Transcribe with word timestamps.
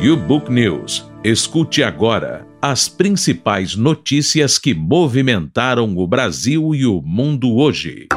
YouBook 0.00 0.50
News. 0.50 1.10
Escute 1.22 1.82
agora 1.82 2.46
as 2.60 2.88
principais 2.88 3.76
notícias 3.76 4.58
que 4.58 4.74
movimentaram 4.74 5.96
o 5.96 6.06
Brasil 6.06 6.74
e 6.74 6.86
o 6.86 7.00
mundo 7.02 7.54
hoje. 7.54 8.08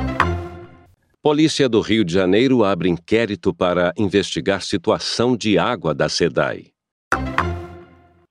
Polícia 1.21 1.67
do 1.67 1.81
Rio 1.81 2.05
de 2.05 2.13
Janeiro 2.13 2.63
abre 2.63 2.89
inquérito 2.89 3.53
para 3.53 3.93
investigar 3.97 4.61
situação 4.61 5.35
de 5.35 5.57
água 5.57 5.93
da 5.93 6.07
SEDAI. 6.07 6.67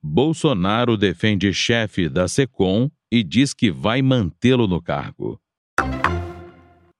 Bolsonaro 0.03 0.97
defende 0.97 1.53
chefe 1.53 2.09
da 2.09 2.27
SECOM 2.27 2.89
e 3.11 3.23
diz 3.23 3.53
que 3.53 3.69
vai 3.69 4.01
mantê-lo 4.01 4.67
no 4.67 4.81
cargo. 4.81 5.39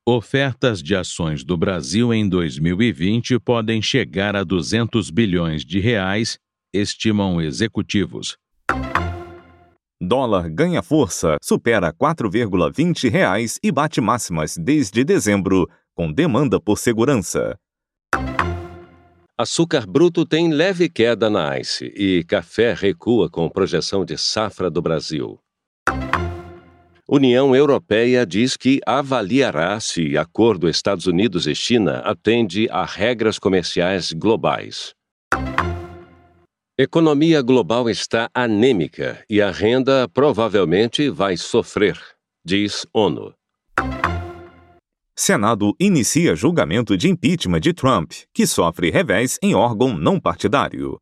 Ofertas 0.09 0.81
de 0.81 0.95
ações 0.95 1.43
do 1.43 1.57
Brasil 1.57 2.13
em 2.13 2.29
2020 2.29 3.37
podem 3.39 3.81
chegar 3.81 4.37
a 4.37 4.43
200 4.45 5.09
bilhões 5.09 5.65
de 5.65 5.81
reais, 5.81 6.39
estimam 6.73 7.41
executivos. 7.41 8.37
Dólar 10.01 10.49
ganha 10.49 10.81
força, 10.81 11.35
supera 11.43 11.91
4,20 11.91 13.09
reais 13.09 13.59
e 13.61 13.69
bate 13.69 13.99
máximas 13.99 14.55
desde 14.55 15.03
dezembro, 15.03 15.69
com 15.93 16.09
demanda 16.09 16.57
por 16.57 16.77
segurança. 16.77 17.59
Açúcar 19.37 19.85
bruto 19.85 20.25
tem 20.25 20.53
leve 20.53 20.87
queda 20.87 21.29
na 21.29 21.59
ICE 21.59 21.85
e 21.93 22.23
café 22.23 22.73
recua 22.73 23.29
com 23.29 23.49
projeção 23.49 24.05
de 24.05 24.17
safra 24.17 24.71
do 24.71 24.81
Brasil. 24.81 25.37
União 27.09 27.55
Europeia 27.55 28.25
diz 28.25 28.57
que 28.57 28.81
avaliará 28.85 29.79
se 29.79 30.17
acordo 30.17 30.67
Estados 30.67 31.07
Unidos 31.07 31.47
e 31.47 31.55
China 31.55 31.99
atende 31.99 32.67
a 32.69 32.83
regras 32.83 33.39
comerciais 33.39 34.11
globais. 34.11 34.93
Economia 36.77 37.41
global 37.41 37.89
está 37.89 38.29
anêmica 38.33 39.23
e 39.29 39.41
a 39.41 39.49
renda 39.49 40.05
provavelmente 40.09 41.09
vai 41.09 41.37
sofrer, 41.37 41.97
diz 42.45 42.85
ONU. 42.93 43.33
Senado 45.15 45.73
inicia 45.79 46.35
julgamento 46.35 46.97
de 46.97 47.07
impeachment 47.07 47.61
de 47.61 47.71
Trump, 47.73 48.11
que 48.33 48.45
sofre 48.45 48.91
revés 48.91 49.39
em 49.41 49.55
órgão 49.55 49.97
não 49.97 50.19
partidário. 50.19 50.99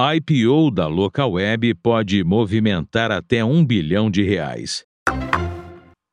IPO 0.00 0.70
da 0.70 0.86
local 0.86 1.32
web 1.32 1.74
pode 1.74 2.22
movimentar 2.22 3.10
até 3.10 3.44
um 3.44 3.66
bilhão 3.66 4.08
de 4.08 4.22
reais. 4.22 4.84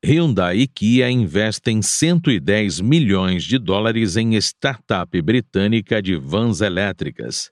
Hyundai 0.04 0.58
e 0.58 0.68
Kia 0.68 1.08
investem 1.08 1.84
110 1.84 2.82
milhões 2.82 3.44
de 3.44 3.60
dólares 3.60 4.18
em 4.18 4.34
startup 4.38 5.22
britânica 5.22 6.02
de 6.02 6.16
vans 6.16 6.62
elétricas. 6.62 7.52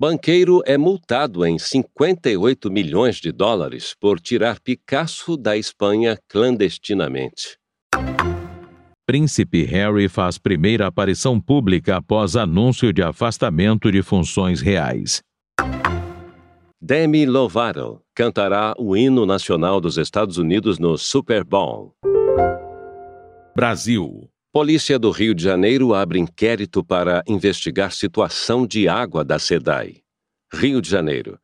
Banqueiro 0.00 0.62
é 0.64 0.78
multado 0.78 1.44
em 1.44 1.58
58 1.58 2.70
milhões 2.70 3.16
de 3.16 3.32
dólares 3.32 3.96
por 3.98 4.20
tirar 4.20 4.60
Picasso 4.60 5.36
da 5.36 5.56
Espanha 5.56 6.16
clandestinamente. 6.28 7.58
Príncipe 9.10 9.64
Harry 9.64 10.08
faz 10.08 10.38
primeira 10.38 10.86
aparição 10.86 11.40
pública 11.40 11.96
após 11.96 12.36
anúncio 12.36 12.92
de 12.92 13.02
afastamento 13.02 13.90
de 13.90 14.04
funções 14.04 14.60
reais. 14.60 15.20
Demi 16.80 17.26
Lovato 17.26 18.00
cantará 18.14 18.72
o 18.78 18.96
hino 18.96 19.26
nacional 19.26 19.80
dos 19.80 19.98
Estados 19.98 20.38
Unidos 20.38 20.78
no 20.78 20.96
Super 20.96 21.42
Bowl. 21.42 21.92
Brasil. 23.56 24.30
Polícia 24.52 24.96
do 24.96 25.10
Rio 25.10 25.34
de 25.34 25.42
Janeiro 25.42 25.92
abre 25.92 26.20
inquérito 26.20 26.84
para 26.84 27.24
investigar 27.26 27.90
situação 27.90 28.64
de 28.64 28.86
água 28.86 29.24
da 29.24 29.40
SEDAI. 29.40 30.02
Rio 30.54 30.80
de 30.80 30.88
Janeiro. 30.88 31.36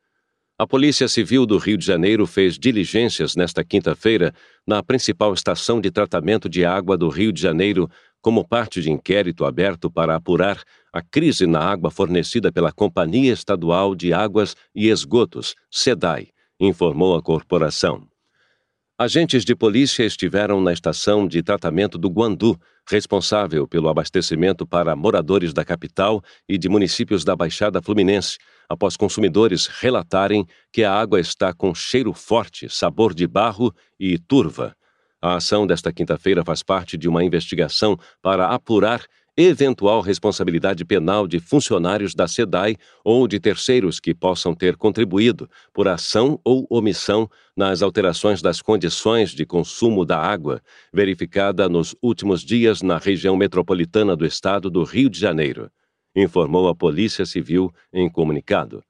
A 0.59 0.67
Polícia 0.67 1.07
Civil 1.07 1.45
do 1.45 1.59
Rio 1.59 1.77
de 1.77 1.85
Janeiro 1.85 2.27
fez 2.27 2.59
diligências 2.59 3.37
nesta 3.37 3.63
quinta-feira 3.63 4.33
na 4.67 4.83
principal 4.83 5.35
estação 5.35 5.83
de 5.83 5.91
tratamento 5.91 6.49
de 6.49 6.65
água 6.65 6.97
do 6.97 7.11
Rio 7.11 7.31
de 7.31 7.43
Janeiro, 7.43 7.91
como 8.23 8.43
parte 8.43 8.81
de 8.81 8.91
inquérito 8.91 9.45
aberto 9.45 9.91
para 9.91 10.17
apurar 10.17 10.63
a 10.91 11.03
crise 11.03 11.47
na 11.47 11.61
água 11.61 11.91
fornecida 11.91 12.51
pela 12.51 12.73
Companhia 12.73 13.35
Estadual 13.35 13.95
de 13.95 14.15
Águas 14.15 14.57
e 14.75 14.89
Esgotos, 14.89 15.55
SEDAI, 15.71 16.29
informou 16.59 17.15
a 17.15 17.23
corporação. 17.23 18.09
Agentes 18.99 19.45
de 19.45 19.55
polícia 19.55 20.05
estiveram 20.05 20.59
na 20.63 20.73
estação 20.73 21.29
de 21.29 21.43
tratamento 21.43 21.99
do 21.99 22.09
Guandu, 22.09 22.59
responsável 22.89 23.69
pelo 23.69 23.91
abastecimento 23.91 24.67
para 24.67 24.97
moradores 24.97 25.53
da 25.53 25.67
capital 25.67 26.23
e 26.49 26.57
de 26.57 26.67
municípios 26.67 27.25
da 27.25 27.37
Baixada 27.37 27.83
Fluminense, 27.83 28.39
após 28.69 28.97
consumidores 28.97 29.67
relatarem 29.67 30.47
que 30.73 30.85
a 30.85 30.93
água 30.93 31.21
está 31.21 31.53
com 31.53 31.75
cheiro 31.75 32.13
forte, 32.13 32.69
sabor 32.69 33.15
de 33.15 33.27
barro 33.27 33.75
e 33.99 34.19
turva. 34.19 34.75
A 35.21 35.37
ação 35.37 35.67
desta 35.67 35.93
quinta-feira 35.93 36.45
faz 36.45 36.63
parte 36.63 36.97
de 36.97 37.09
uma 37.09 37.25
investigação 37.25 37.99
para 38.23 38.49
apurar 38.49 39.07
eventual 39.37 40.01
responsabilidade 40.01 40.83
penal 40.85 41.29
de 41.29 41.39
funcionários 41.39 42.15
da 42.15 42.27
SEDAI 42.27 42.77
ou 43.05 43.29
de 43.29 43.39
terceiros 43.39 44.01
que 44.01 44.15
possam 44.15 44.55
ter 44.55 44.77
contribuído 44.77 45.49
por 45.75 45.87
ação 45.87 46.41
ou 46.43 46.67
omissão 46.71 47.29
nas 47.55 47.83
alterações 47.83 48.41
das 48.41 48.63
condições 48.63 49.31
de 49.33 49.45
consumo 49.45 50.07
da 50.07 50.19
água, 50.19 50.63
verificada 50.93 51.69
nos 51.69 51.95
últimos 52.01 52.43
dias 52.43 52.81
na 52.81 52.97
região 52.97 53.37
metropolitana 53.37 54.17
do 54.17 54.25
estado 54.25 54.71
do 54.71 54.85
Rio 54.85 55.11
de 55.11 55.21
Janeiro, 55.21 55.71
informou 56.17 56.69
a 56.69 56.75
Polícia 56.75 57.27
Civil 57.27 57.73
em 57.93 58.09
comunicado. 58.09 58.83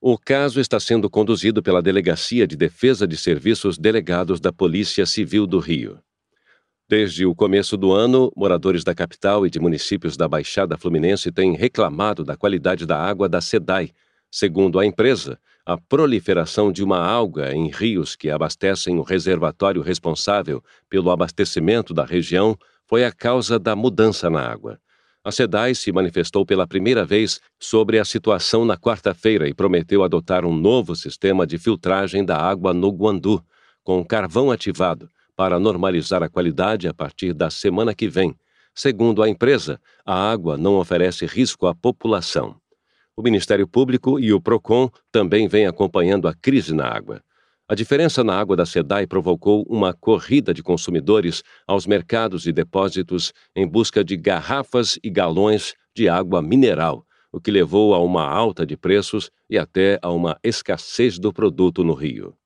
O 0.00 0.18
caso 0.18 0.58
está 0.58 0.80
sendo 0.80 1.08
conduzido 1.08 1.62
pela 1.62 1.82
Delegacia 1.82 2.46
de 2.46 2.56
Defesa 2.56 3.06
de 3.06 3.16
Serviços 3.16 3.78
Delegados 3.78 4.40
da 4.40 4.52
Polícia 4.52 5.06
Civil 5.06 5.46
do 5.46 5.58
Rio. 5.58 6.00
Desde 6.88 7.24
o 7.24 7.34
começo 7.34 7.76
do 7.76 7.92
ano, 7.92 8.32
moradores 8.36 8.82
da 8.82 8.94
capital 8.94 9.46
e 9.46 9.50
de 9.50 9.60
municípios 9.60 10.16
da 10.16 10.26
Baixada 10.26 10.76
Fluminense 10.76 11.30
têm 11.30 11.54
reclamado 11.54 12.24
da 12.24 12.36
qualidade 12.36 12.84
da 12.84 12.98
água 12.98 13.28
da 13.28 13.40
SEDAI. 13.40 13.92
Segundo 14.30 14.80
a 14.80 14.84
empresa, 14.84 15.38
a 15.64 15.78
proliferação 15.78 16.72
de 16.72 16.82
uma 16.82 16.98
alga 16.98 17.54
em 17.54 17.70
rios 17.70 18.16
que 18.16 18.28
abastecem 18.28 18.98
o 18.98 19.02
reservatório 19.02 19.80
responsável 19.80 20.62
pelo 20.90 21.10
abastecimento 21.10 21.94
da 21.94 22.04
região 22.04 22.58
foi 22.86 23.04
a 23.04 23.12
causa 23.12 23.58
da 23.58 23.76
mudança 23.76 24.28
na 24.28 24.40
água. 24.40 24.80
A 25.24 25.30
SEDAI 25.30 25.76
se 25.76 25.92
manifestou 25.92 26.44
pela 26.44 26.66
primeira 26.66 27.04
vez 27.04 27.40
sobre 27.56 28.00
a 28.00 28.04
situação 28.04 28.64
na 28.64 28.76
quarta-feira 28.76 29.48
e 29.48 29.54
prometeu 29.54 30.02
adotar 30.02 30.44
um 30.44 30.52
novo 30.52 30.96
sistema 30.96 31.46
de 31.46 31.58
filtragem 31.58 32.24
da 32.24 32.36
água 32.36 32.74
no 32.74 32.90
Guandu, 32.90 33.40
com 33.84 34.04
carvão 34.04 34.50
ativado 34.50 35.08
para 35.36 35.60
normalizar 35.60 36.24
a 36.24 36.28
qualidade 36.28 36.88
a 36.88 36.94
partir 36.94 37.32
da 37.32 37.50
semana 37.50 37.94
que 37.94 38.08
vem. 38.08 38.34
Segundo 38.74 39.22
a 39.22 39.28
empresa, 39.28 39.80
a 40.04 40.14
água 40.30 40.56
não 40.56 40.74
oferece 40.74 41.24
risco 41.24 41.68
à 41.68 41.74
população. 41.74 42.56
O 43.16 43.22
Ministério 43.22 43.68
Público 43.68 44.18
e 44.18 44.32
o 44.32 44.40
PROCON 44.40 44.90
também 45.12 45.46
vêm 45.46 45.66
acompanhando 45.66 46.26
a 46.26 46.34
crise 46.34 46.74
na 46.74 46.88
água. 46.88 47.22
A 47.72 47.74
diferença 47.74 48.22
na 48.22 48.38
água 48.38 48.54
da 48.54 48.66
SEDAI 48.66 49.06
provocou 49.06 49.64
uma 49.66 49.94
corrida 49.94 50.52
de 50.52 50.62
consumidores 50.62 51.42
aos 51.66 51.86
mercados 51.86 52.46
e 52.46 52.52
depósitos 52.52 53.32
em 53.56 53.66
busca 53.66 54.04
de 54.04 54.14
garrafas 54.14 54.98
e 55.02 55.08
galões 55.08 55.72
de 55.96 56.06
água 56.06 56.42
mineral, 56.42 57.06
o 57.32 57.40
que 57.40 57.50
levou 57.50 57.94
a 57.94 57.98
uma 57.98 58.28
alta 58.28 58.66
de 58.66 58.76
preços 58.76 59.30
e 59.48 59.56
até 59.56 59.98
a 60.02 60.10
uma 60.10 60.38
escassez 60.44 61.18
do 61.18 61.32
produto 61.32 61.82
no 61.82 61.94
Rio. 61.94 62.36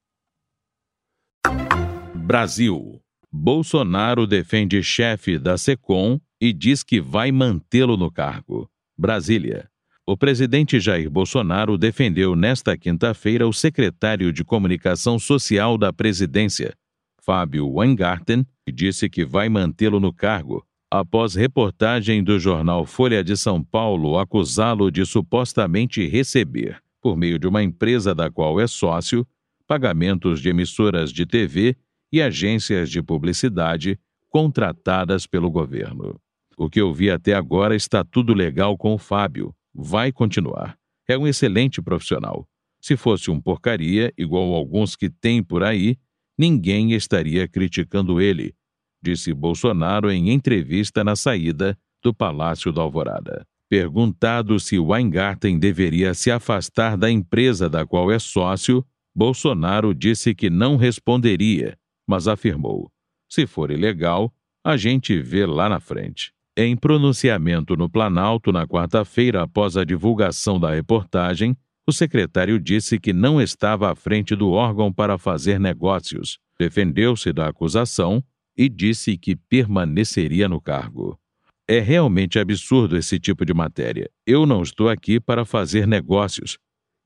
Brasil. 2.15 3.03
Bolsonaro 3.28 4.28
defende 4.28 4.81
chefe 4.81 5.41
da 5.41 5.59
SECOM 5.59 6.20
e 6.41 6.53
diz 6.53 6.84
que 6.84 7.00
vai 7.00 7.32
mantê-lo 7.32 7.97
no 7.97 8.12
cargo. 8.12 8.70
Brasília. 8.97 9.69
O 10.08 10.16
presidente 10.16 10.78
Jair 10.78 11.10
Bolsonaro 11.10 11.76
defendeu 11.76 12.36
nesta 12.36 12.78
quinta-feira 12.78 13.44
o 13.44 13.53
secretário 13.53 14.32
de 14.32 14.44
Comunicação 14.44 15.18
Social 15.18 15.76
da 15.76 15.92
presidência, 15.92 16.76
Fábio 17.20 17.68
Weingarten, 17.68 18.47
e 18.64 18.70
disse 18.70 19.10
que 19.10 19.24
vai 19.24 19.48
mantê-lo 19.48 19.98
no 19.98 20.12
cargo 20.12 20.64
após 20.88 21.34
reportagem 21.34 22.22
do 22.22 22.38
jornal 22.38 22.86
Folha 22.86 23.24
de 23.24 23.36
São 23.36 23.64
Paulo 23.64 24.16
acusá-lo 24.16 24.92
de 24.92 25.04
supostamente 25.04 26.06
receber, 26.06 26.80
por 27.02 27.16
meio 27.16 27.36
de 27.36 27.48
uma 27.48 27.64
empresa 27.64 28.14
da 28.14 28.30
qual 28.30 28.60
é 28.60 28.68
sócio, 28.68 29.26
pagamentos 29.66 30.41
de 30.41 30.48
emissoras 30.48 31.12
de 31.12 31.26
TV 31.26 31.76
e 32.12 32.22
agências 32.22 32.88
de 32.91 33.02
publicidade 33.02 33.98
contratadas 34.28 35.26
pelo 35.26 35.50
governo. 35.50 36.14
O 36.56 36.70
que 36.70 36.80
eu 36.80 36.94
vi 36.94 37.10
até 37.10 37.34
agora 37.34 37.74
está 37.74 38.04
tudo 38.04 38.32
legal 38.32 38.78
com 38.78 38.94
o 38.94 38.98
Fábio. 38.98 39.52
Vai 39.78 40.10
continuar. 40.10 40.78
É 41.06 41.18
um 41.18 41.26
excelente 41.26 41.82
profissional. 41.82 42.48
Se 42.80 42.96
fosse 42.96 43.30
um 43.30 43.38
porcaria, 43.38 44.10
igual 44.16 44.54
alguns 44.54 44.96
que 44.96 45.10
tem 45.10 45.42
por 45.42 45.62
aí, 45.62 45.98
ninguém 46.38 46.92
estaria 46.92 47.46
criticando 47.46 48.18
ele, 48.18 48.54
disse 49.02 49.34
Bolsonaro 49.34 50.10
em 50.10 50.30
entrevista 50.30 51.04
na 51.04 51.14
saída 51.14 51.78
do 52.02 52.14
Palácio 52.14 52.72
da 52.72 52.80
Alvorada. 52.80 53.46
Perguntado 53.68 54.58
se 54.58 54.78
Weingarten 54.78 55.58
deveria 55.58 56.14
se 56.14 56.30
afastar 56.30 56.96
da 56.96 57.10
empresa 57.10 57.68
da 57.68 57.84
qual 57.84 58.10
é 58.10 58.18
sócio, 58.18 58.86
Bolsonaro 59.14 59.94
disse 59.94 60.34
que 60.34 60.48
não 60.48 60.76
responderia, 60.76 61.76
mas 62.06 62.28
afirmou: 62.28 62.90
se 63.28 63.46
for 63.46 63.70
ilegal, 63.70 64.32
a 64.64 64.76
gente 64.76 65.20
vê 65.20 65.44
lá 65.44 65.68
na 65.68 65.80
frente. 65.80 66.32
Em 66.58 66.74
pronunciamento 66.74 67.76
no 67.76 67.86
Planalto 67.86 68.50
na 68.50 68.66
quarta-feira 68.66 69.42
após 69.42 69.76
a 69.76 69.84
divulgação 69.84 70.58
da 70.58 70.72
reportagem, 70.74 71.54
o 71.86 71.92
secretário 71.92 72.58
disse 72.58 72.98
que 72.98 73.12
não 73.12 73.42
estava 73.42 73.92
à 73.92 73.94
frente 73.94 74.34
do 74.34 74.48
órgão 74.53 74.91
para 74.91 75.18
fazer 75.18 75.60
negócios, 75.60 76.38
defendeu-se 76.58 77.30
da 77.30 77.47
acusação 77.47 78.24
e 78.56 78.70
disse 78.70 79.18
que 79.18 79.36
permaneceria 79.36 80.48
no 80.48 80.58
cargo. 80.58 81.20
É 81.68 81.78
realmente 81.78 82.38
absurdo 82.38 82.97
esse 82.97 83.20
tipo 83.20 83.44
de 83.44 83.52
matéria. 83.52 84.10
Eu 84.26 84.47
não 84.47 84.62
estou 84.62 84.88
aqui 84.88 85.20
para 85.20 85.44
fazer 85.44 85.86
negócios. 85.86 86.56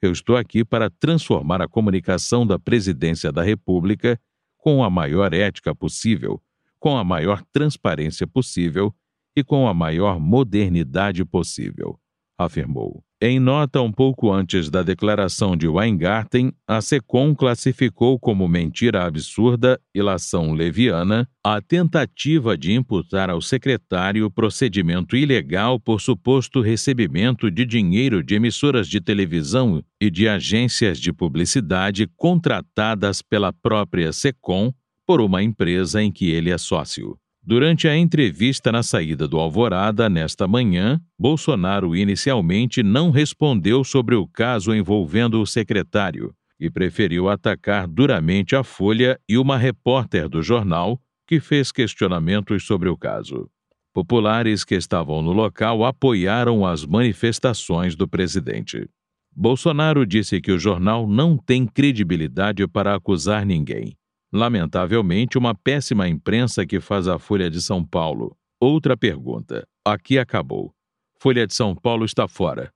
Eu 0.00 0.12
estou 0.12 0.36
aqui 0.36 0.64
para 0.64 0.88
transformar 0.88 1.60
a 1.60 1.66
comunicação 1.66 2.46
da 2.46 2.56
Presidência 2.56 3.32
da 3.32 3.42
República 3.42 4.16
com 4.56 4.84
a 4.84 4.88
maior 4.88 5.34
ética 5.34 5.74
possível, 5.74 6.40
com 6.78 6.96
a 6.96 7.02
maior 7.02 7.42
transparência 7.52 8.28
possível 8.28 8.94
e 9.36 9.44
com 9.44 9.68
a 9.68 9.74
maior 9.74 10.18
modernidade 10.18 11.24
possível, 11.24 11.98
afirmou. 12.38 13.02
Em 13.22 13.38
nota 13.38 13.82
um 13.82 13.92
pouco 13.92 14.32
antes 14.32 14.70
da 14.70 14.82
declaração 14.82 15.54
de 15.54 15.68
Weingarten, 15.68 16.54
a 16.66 16.80
SECOM 16.80 17.34
classificou 17.34 18.18
como 18.18 18.48
mentira 18.48 19.04
absurda, 19.04 19.78
ilação 19.94 20.54
leviana, 20.54 21.28
a 21.44 21.60
tentativa 21.60 22.56
de 22.56 22.72
imputar 22.72 23.28
ao 23.28 23.42
secretário 23.42 24.30
procedimento 24.30 25.16
ilegal 25.16 25.78
por 25.78 26.00
suposto 26.00 26.62
recebimento 26.62 27.50
de 27.50 27.66
dinheiro 27.66 28.22
de 28.24 28.36
emissoras 28.36 28.88
de 28.88 29.02
televisão 29.02 29.84
e 30.00 30.10
de 30.10 30.26
agências 30.26 30.98
de 30.98 31.12
publicidade 31.12 32.08
contratadas 32.16 33.20
pela 33.20 33.52
própria 33.52 34.14
SECOM 34.14 34.72
por 35.06 35.20
uma 35.20 35.42
empresa 35.42 36.02
em 36.02 36.10
que 36.10 36.30
ele 36.30 36.50
é 36.50 36.56
sócio. 36.56 37.18
Durante 37.50 37.88
a 37.88 37.96
entrevista 37.96 38.70
na 38.70 38.80
saída 38.80 39.26
do 39.26 39.36
Alvorada 39.36 40.08
nesta 40.08 40.46
manhã, 40.46 41.00
Bolsonaro 41.18 41.96
inicialmente 41.96 42.80
não 42.80 43.10
respondeu 43.10 43.82
sobre 43.82 44.14
o 44.14 44.24
caso 44.24 44.72
envolvendo 44.72 45.42
o 45.42 45.44
secretário 45.44 46.32
e 46.60 46.70
preferiu 46.70 47.28
atacar 47.28 47.88
duramente 47.88 48.54
a 48.54 48.62
Folha 48.62 49.18
e 49.28 49.36
uma 49.36 49.56
repórter 49.56 50.28
do 50.28 50.40
jornal 50.40 51.02
que 51.26 51.40
fez 51.40 51.72
questionamentos 51.72 52.64
sobre 52.64 52.88
o 52.88 52.96
caso. 52.96 53.50
Populares 53.92 54.62
que 54.62 54.76
estavam 54.76 55.20
no 55.20 55.32
local 55.32 55.84
apoiaram 55.84 56.64
as 56.64 56.86
manifestações 56.86 57.96
do 57.96 58.06
presidente. 58.06 58.88
Bolsonaro 59.34 60.06
disse 60.06 60.40
que 60.40 60.52
o 60.52 60.58
jornal 60.58 61.04
não 61.04 61.36
tem 61.36 61.66
credibilidade 61.66 62.64
para 62.68 62.94
acusar 62.94 63.44
ninguém 63.44 63.96
Lamentavelmente, 64.32 65.36
uma 65.36 65.54
péssima 65.54 66.08
imprensa 66.08 66.64
que 66.64 66.80
faz 66.80 67.08
a 67.08 67.18
Folha 67.18 67.50
de 67.50 67.60
São 67.60 67.84
Paulo. 67.84 68.36
Outra 68.60 68.96
pergunta. 68.96 69.66
Aqui 69.84 70.18
acabou. 70.18 70.72
Folha 71.18 71.46
de 71.46 71.54
São 71.54 71.74
Paulo 71.74 72.04
está 72.04 72.28
fora. 72.28 72.72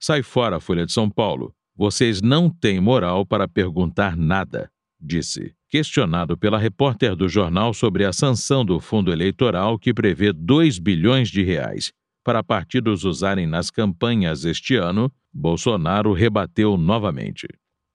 Sai 0.00 0.22
fora, 0.22 0.60
Folha 0.60 0.86
de 0.86 0.92
São 0.92 1.10
Paulo. 1.10 1.54
Vocês 1.74 2.20
não 2.20 2.50
têm 2.50 2.80
moral 2.80 3.24
para 3.24 3.48
perguntar 3.48 4.16
nada, 4.16 4.70
disse, 5.00 5.54
questionado 5.68 6.36
pela 6.36 6.58
repórter 6.58 7.16
do 7.16 7.28
jornal 7.28 7.72
sobre 7.72 8.04
a 8.04 8.12
sanção 8.12 8.64
do 8.64 8.78
fundo 8.78 9.10
eleitoral 9.10 9.78
que 9.78 9.94
prevê 9.94 10.32
2 10.32 10.78
bilhões 10.78 11.28
de 11.28 11.42
reais 11.42 11.92
para 12.24 12.42
partidos 12.42 13.04
usarem 13.04 13.46
nas 13.46 13.70
campanhas 13.70 14.44
este 14.44 14.76
ano, 14.76 15.12
Bolsonaro 15.32 16.12
rebateu 16.12 16.76
novamente. 16.76 17.48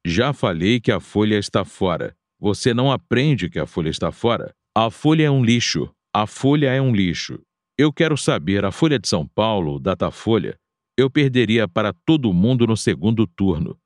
Já 0.06 0.33
falei 0.33 0.80
que 0.80 0.92
a 0.92 1.00
Folha 1.00 1.38
está 1.38 1.63
fora. 1.63 2.15
Você 2.39 2.74
não 2.74 2.92
aprende 2.92 3.50
que 3.50 3.60
a 3.60 3.66
folha 3.66 3.89
está 3.89 4.12
fora. 4.12 4.54
A 4.75 4.92
folha 4.92 5.24
é 5.24 5.31
um 5.31 5.44
lixo. 5.44 5.89
A 6.13 6.28
folha 6.28 6.72
é 6.72 6.81
um 6.81 6.94
lixo. 6.94 7.42
Eu 7.78 7.94
quero 7.94 8.18
saber, 8.18 8.66
a 8.66 8.72
Folha 8.72 8.98
de 8.98 9.07
São 9.07 9.28
Paulo, 9.28 9.80
Datafolha, 9.80 10.57
eu 10.98 11.12
perderia 11.12 11.68
para 11.68 11.94
todo 11.94 12.34
mundo 12.34 12.66
no 12.66 12.75
segundo 12.75 13.28
turno. 13.28 13.80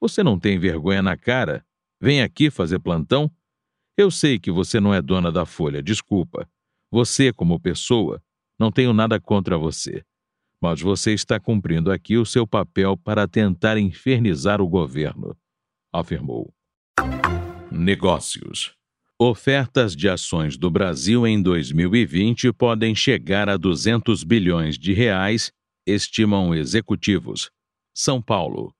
Você 0.00 0.22
não 0.22 0.38
tem 0.38 0.58
vergonha 0.58 1.02
na 1.02 1.14
cara? 1.14 1.62
Vem 2.00 2.22
aqui 2.22 2.50
fazer 2.50 2.78
plantão? 2.78 3.30
Eu 3.98 4.10
sei 4.10 4.38
que 4.38 4.50
você 4.50 4.80
não 4.80 4.94
é 4.94 5.02
dona 5.02 5.30
da 5.30 5.44
Folha, 5.44 5.82
desculpa. 5.82 6.48
Você, 6.90 7.34
como 7.34 7.60
pessoa, 7.60 8.22
não 8.58 8.72
tenho 8.72 8.94
nada 8.94 9.20
contra 9.20 9.58
você. 9.58 10.02
Mas 10.58 10.80
você 10.80 11.12
está 11.12 11.38
cumprindo 11.38 11.92
aqui 11.92 12.16
o 12.16 12.24
seu 12.24 12.46
papel 12.46 12.96
para 12.96 13.28
tentar 13.28 13.76
infernizar 13.76 14.58
o 14.60 14.68
governo, 14.68 15.36
afirmou. 15.92 16.50
Negócios. 17.70 18.72
Ofertas 19.18 19.96
de 19.96 20.08
ações 20.08 20.56
do 20.56 20.70
Brasil 20.70 21.26
em 21.26 21.40
2020 21.40 22.52
podem 22.52 22.94
chegar 22.94 23.48
a 23.48 23.56
200 23.56 24.22
bilhões 24.22 24.78
de 24.78 24.92
reais, 24.92 25.50
estimam 25.86 26.54
executivos. 26.54 27.50
São 27.94 28.20
Paulo. 28.20 28.72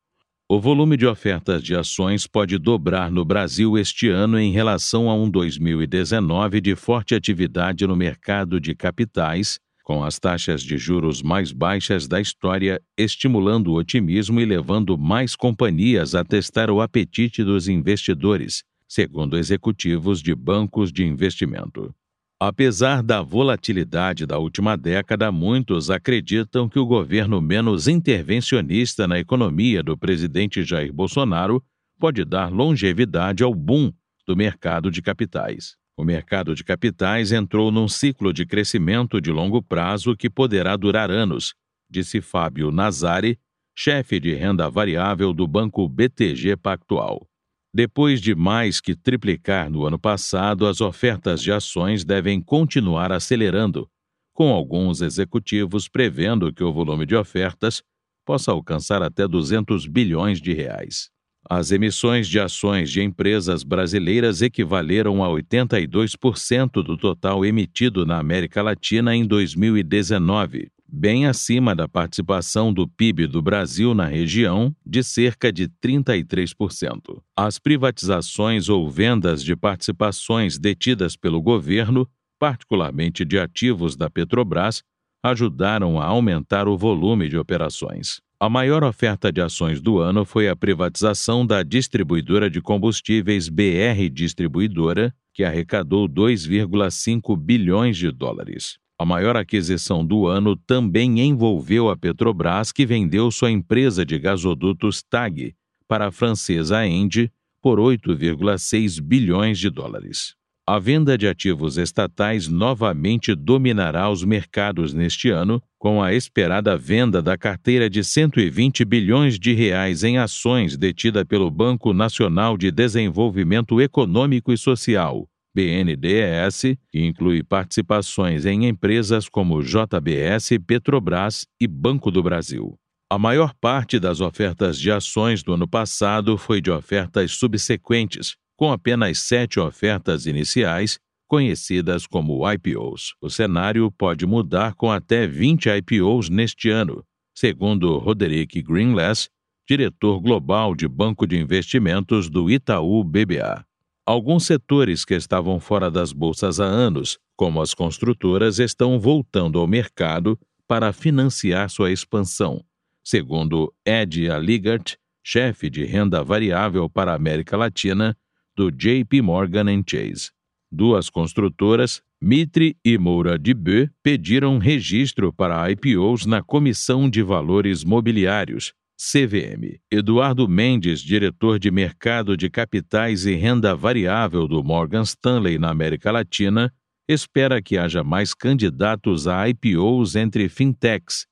O 0.48 0.60
volume 0.60 0.96
de 0.96 1.06
ofertas 1.06 1.62
de 1.62 1.74
ações 1.74 2.26
pode 2.26 2.58
dobrar 2.58 3.10
no 3.10 3.24
Brasil 3.24 3.78
este 3.78 4.08
ano 4.08 4.38
em 4.38 4.52
relação 4.52 5.08
a 5.08 5.14
um 5.14 5.30
2019 5.30 6.60
de 6.60 6.76
forte 6.76 7.14
atividade 7.14 7.86
no 7.86 7.96
mercado 7.96 8.60
de 8.60 8.74
capitais, 8.74 9.58
com 9.82 10.04
as 10.04 10.18
taxas 10.18 10.62
de 10.62 10.76
juros 10.76 11.22
mais 11.22 11.52
baixas 11.52 12.06
da 12.06 12.20
história, 12.20 12.80
estimulando 12.98 13.68
o 13.68 13.76
otimismo 13.76 14.40
e 14.40 14.44
levando 14.44 14.98
mais 14.98 15.34
companhias 15.34 16.14
a 16.14 16.24
testar 16.24 16.70
o 16.70 16.80
apetite 16.80 17.42
dos 17.42 17.66
investidores 17.66 18.62
segundo 18.94 19.36
executivos 19.36 20.22
de 20.22 20.32
bancos 20.36 20.92
de 20.92 21.04
investimento. 21.04 21.92
Apesar 22.40 23.02
da 23.02 23.22
volatilidade 23.22 24.24
da 24.24 24.38
última 24.38 24.76
década, 24.76 25.32
muitos 25.32 25.90
acreditam 25.90 26.68
que 26.68 26.78
o 26.78 26.86
governo 26.86 27.40
menos 27.40 27.88
intervencionista 27.88 29.08
na 29.08 29.18
economia 29.18 29.82
do 29.82 29.98
presidente 29.98 30.62
Jair 30.62 30.92
Bolsonaro 30.92 31.60
pode 31.98 32.24
dar 32.24 32.52
longevidade 32.52 33.42
ao 33.42 33.52
boom 33.52 33.92
do 34.24 34.36
mercado 34.36 34.92
de 34.92 35.02
capitais. 35.02 35.74
O 35.96 36.04
mercado 36.04 36.54
de 36.54 36.62
capitais 36.62 37.32
entrou 37.32 37.72
num 37.72 37.88
ciclo 37.88 38.32
de 38.32 38.46
crescimento 38.46 39.20
de 39.20 39.32
longo 39.32 39.60
prazo 39.60 40.16
que 40.16 40.30
poderá 40.30 40.76
durar 40.76 41.10
anos, 41.10 41.52
disse 41.90 42.20
Fábio 42.20 42.70
Nazari, 42.70 43.40
chefe 43.76 44.20
de 44.20 44.34
renda 44.34 44.70
variável 44.70 45.32
do 45.32 45.48
banco 45.48 45.88
BTG 45.88 46.56
Pactual. 46.56 47.26
Depois 47.76 48.20
de 48.20 48.36
mais 48.36 48.80
que 48.80 48.94
triplicar 48.94 49.68
no 49.68 49.84
ano 49.84 49.98
passado, 49.98 50.64
as 50.64 50.80
ofertas 50.80 51.42
de 51.42 51.50
ações 51.50 52.04
devem 52.04 52.40
continuar 52.40 53.10
acelerando, 53.10 53.90
com 54.32 54.52
alguns 54.52 55.00
executivos 55.00 55.88
prevendo 55.88 56.52
que 56.52 56.62
o 56.62 56.72
volume 56.72 57.04
de 57.04 57.16
ofertas 57.16 57.82
possa 58.24 58.52
alcançar 58.52 59.02
até 59.02 59.26
200 59.26 59.88
bilhões 59.88 60.40
de 60.40 60.52
reais. 60.52 61.10
As 61.50 61.72
emissões 61.72 62.28
de 62.28 62.38
ações 62.38 62.92
de 62.92 63.02
empresas 63.02 63.64
brasileiras 63.64 64.40
equivaleram 64.40 65.24
a 65.24 65.28
82% 65.28 66.74
do 66.74 66.96
total 66.96 67.44
emitido 67.44 68.06
na 68.06 68.20
América 68.20 68.62
Latina 68.62 69.16
em 69.16 69.26
2019, 69.26 70.68
bem 70.94 71.26
acima 71.26 71.74
da 71.74 71.88
participação 71.88 72.72
do 72.72 72.86
PIB 72.86 73.26
do 73.26 73.42
Brasil 73.42 73.92
na 73.92 74.06
região, 74.06 74.74
de 74.86 75.02
cerca 75.02 75.52
de 75.52 75.68
33%. 75.68 77.20
As 77.36 77.58
privatizações 77.58 78.68
ou 78.68 78.88
vendas 78.88 79.42
de 79.42 79.56
participações 79.56 80.56
detidas 80.56 81.16
pelo 81.16 81.42
governo, 81.42 82.08
particularmente 82.38 83.24
de 83.24 83.38
ativos 83.38 83.96
da 83.96 84.08
Petrobras, 84.08 84.82
ajudaram 85.22 86.00
a 86.00 86.04
aumentar 86.04 86.68
o 86.68 86.76
volume 86.76 87.28
de 87.28 87.36
operações. 87.36 88.20
A 88.38 88.48
maior 88.48 88.84
oferta 88.84 89.32
de 89.32 89.40
ações 89.40 89.80
do 89.80 89.98
ano 89.98 90.24
foi 90.24 90.48
a 90.48 90.54
privatização 90.54 91.46
da 91.46 91.62
distribuidora 91.62 92.48
de 92.48 92.60
combustíveis 92.60 93.48
BR 93.48 94.08
Distribuidora, 94.12 95.14
que 95.32 95.42
arrecadou 95.42 96.08
2,5 96.08 97.36
bilhões 97.36 97.96
de 97.96 98.10
dólares. 98.10 98.78
A 98.96 99.04
maior 99.04 99.36
aquisição 99.36 100.06
do 100.06 100.26
ano 100.26 100.54
também 100.54 101.20
envolveu 101.20 101.90
a 101.90 101.96
Petrobras, 101.96 102.70
que 102.70 102.86
vendeu 102.86 103.30
sua 103.30 103.50
empresa 103.50 104.06
de 104.06 104.18
gasodutos 104.18 105.02
TAG 105.02 105.54
para 105.88 106.06
a 106.06 106.12
francesa 106.12 106.86
Engie 106.86 107.30
por 107.60 107.80
8,6 107.80 109.00
bilhões 109.00 109.58
de 109.58 109.68
dólares. 109.68 110.34
A 110.66 110.78
venda 110.78 111.18
de 111.18 111.28
ativos 111.28 111.76
estatais 111.76 112.48
novamente 112.48 113.34
dominará 113.34 114.08
os 114.08 114.24
mercados 114.24 114.94
neste 114.94 115.28
ano, 115.28 115.60
com 115.78 116.02
a 116.02 116.14
esperada 116.14 116.74
venda 116.74 117.20
da 117.20 117.36
carteira 117.36 117.90
de 117.90 118.02
120 118.02 118.82
bilhões 118.84 119.38
de 119.38 119.52
reais 119.52 120.02
em 120.04 120.16
ações 120.16 120.76
detida 120.76 121.22
pelo 121.22 121.50
Banco 121.50 121.92
Nacional 121.92 122.56
de 122.56 122.70
Desenvolvimento 122.70 123.78
Econômico 123.78 124.52
e 124.52 124.56
Social, 124.56 125.28
BNDES, 125.54 126.76
que 126.90 127.04
inclui 127.04 127.42
participações 127.42 128.44
em 128.44 128.66
empresas 128.66 129.28
como 129.28 129.62
JBS, 129.62 130.58
Petrobras 130.66 131.46
e 131.60 131.66
Banco 131.66 132.10
do 132.10 132.22
Brasil. 132.22 132.76
A 133.10 133.18
maior 133.18 133.54
parte 133.60 133.98
das 134.00 134.20
ofertas 134.20 134.78
de 134.78 134.90
ações 134.90 135.42
do 135.42 135.52
ano 135.52 135.68
passado 135.68 136.36
foi 136.36 136.60
de 136.60 136.70
ofertas 136.70 137.32
subsequentes, 137.32 138.34
com 138.56 138.72
apenas 138.72 139.18
sete 139.18 139.60
ofertas 139.60 140.26
iniciais, 140.26 140.98
conhecidas 141.28 142.06
como 142.06 142.50
IPOs. 142.50 143.14
O 143.20 143.30
cenário 143.30 143.90
pode 143.90 144.26
mudar 144.26 144.74
com 144.74 144.90
até 144.90 145.26
20 145.26 145.68
IPOs 145.68 146.28
neste 146.28 146.70
ano, 146.70 147.04
segundo 147.36 147.98
Roderick 147.98 148.62
Greenless, 148.62 149.28
diretor 149.68 150.20
global 150.20 150.74
de 150.74 150.86
banco 150.86 151.26
de 151.26 151.38
investimentos 151.38 152.28
do 152.28 152.50
Itaú 152.50 153.02
BBA. 153.02 153.64
Alguns 154.06 154.44
setores 154.44 155.02
que 155.02 155.14
estavam 155.14 155.58
fora 155.58 155.90
das 155.90 156.12
bolsas 156.12 156.60
há 156.60 156.66
anos, 156.66 157.18
como 157.34 157.62
as 157.62 157.72
construtoras, 157.72 158.58
estão 158.58 159.00
voltando 159.00 159.58
ao 159.58 159.66
mercado 159.66 160.38
para 160.68 160.92
financiar 160.92 161.70
sua 161.70 161.90
expansão, 161.90 162.62
segundo 163.02 163.72
Ed 163.84 164.28
Aligart, 164.28 164.96
chefe 165.22 165.70
de 165.70 165.84
renda 165.86 166.22
variável 166.22 166.88
para 166.88 167.12
a 167.12 167.14
América 167.14 167.56
Latina 167.56 168.14
do 168.54 168.70
JP 168.70 169.22
Morgan 169.22 169.82
Chase. 169.88 170.30
Duas 170.70 171.08
construtoras, 171.08 172.02
Mitre 172.20 172.76
e 172.84 172.98
Moura 172.98 173.38
de 173.38 173.54
B, 173.54 173.90
pediram 174.02 174.58
registro 174.58 175.32
para 175.32 175.70
IPOs 175.70 176.26
na 176.26 176.42
Comissão 176.42 177.08
de 177.08 177.22
Valores 177.22 177.84
Mobiliários, 177.84 178.74
CVM. 178.96 179.78
Eduardo 179.90 180.48
Mendes, 180.48 181.00
diretor 181.00 181.58
de 181.58 181.70
Mercado 181.70 182.36
de 182.36 182.48
Capitais 182.48 183.26
e 183.26 183.34
Renda 183.34 183.74
Variável 183.74 184.46
do 184.46 184.62
Morgan 184.62 185.02
Stanley 185.02 185.58
na 185.58 185.70
América 185.70 186.12
Latina, 186.12 186.72
espera 187.08 187.60
que 187.60 187.76
haja 187.76 188.04
mais 188.04 188.32
candidatos 188.32 189.26
a 189.26 189.48
IPOs 189.48 190.16
entre 190.16 190.48
fintechs, 190.48 191.26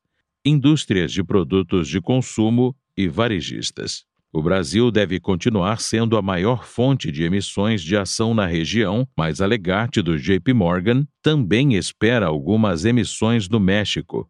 indústrias 0.44 1.12
de 1.12 1.22
produtos 1.22 1.88
de 1.88 2.00
consumo 2.00 2.76
e 2.96 3.08
varejistas. 3.08 4.04
O 4.34 4.42
Brasil 4.42 4.90
deve 4.90 5.20
continuar 5.20 5.78
sendo 5.78 6.16
a 6.16 6.22
maior 6.22 6.64
fonte 6.64 7.12
de 7.12 7.22
emissões 7.22 7.82
de 7.82 7.96
ação 7.96 8.32
na 8.32 8.46
região, 8.46 9.06
mas 9.16 9.42
a 9.42 9.46
Legarte 9.46 10.00
do 10.00 10.18
JP 10.18 10.54
Morgan 10.54 11.06
também 11.22 11.74
espera 11.74 12.26
algumas 12.26 12.86
emissões 12.86 13.46
no 13.46 13.60
México, 13.60 14.26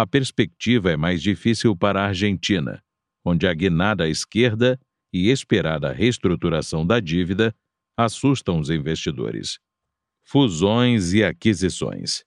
a 0.00 0.06
perspectiva 0.06 0.92
é 0.92 0.96
mais 0.96 1.20
difícil 1.20 1.76
para 1.76 2.00
a 2.00 2.06
Argentina, 2.06 2.80
onde 3.24 3.48
a 3.48 3.52
guinada 3.52 4.04
à 4.04 4.08
esquerda 4.08 4.78
e 5.12 5.28
esperada 5.28 5.92
reestruturação 5.92 6.86
da 6.86 7.00
dívida 7.00 7.52
assustam 7.96 8.60
os 8.60 8.70
investidores. 8.70 9.58
Fusões 10.24 11.12
e 11.14 11.24
aquisições. 11.24 12.22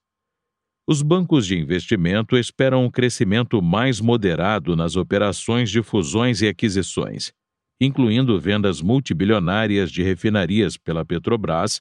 Os 0.85 1.01
bancos 1.01 1.47
de 1.47 1.57
investimento 1.57 2.37
esperam 2.37 2.83
um 2.83 2.91
crescimento 2.91 3.61
mais 3.61 4.01
moderado 4.01 4.75
nas 4.75 4.97
operações 4.97 5.69
de 5.69 5.81
fusões 5.81 6.41
e 6.41 6.49
aquisições, 6.49 7.31
incluindo 7.79 8.37
vendas 8.37 8.81
multibilionárias 8.81 9.89
de 9.89 10.03
refinarias 10.03 10.75
pela 10.75 11.05
Petrobras, 11.05 11.79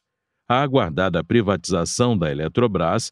a 0.48 0.62
aguardada 0.62 1.24
privatização 1.24 2.16
da 2.16 2.30
Eletrobras 2.30 3.10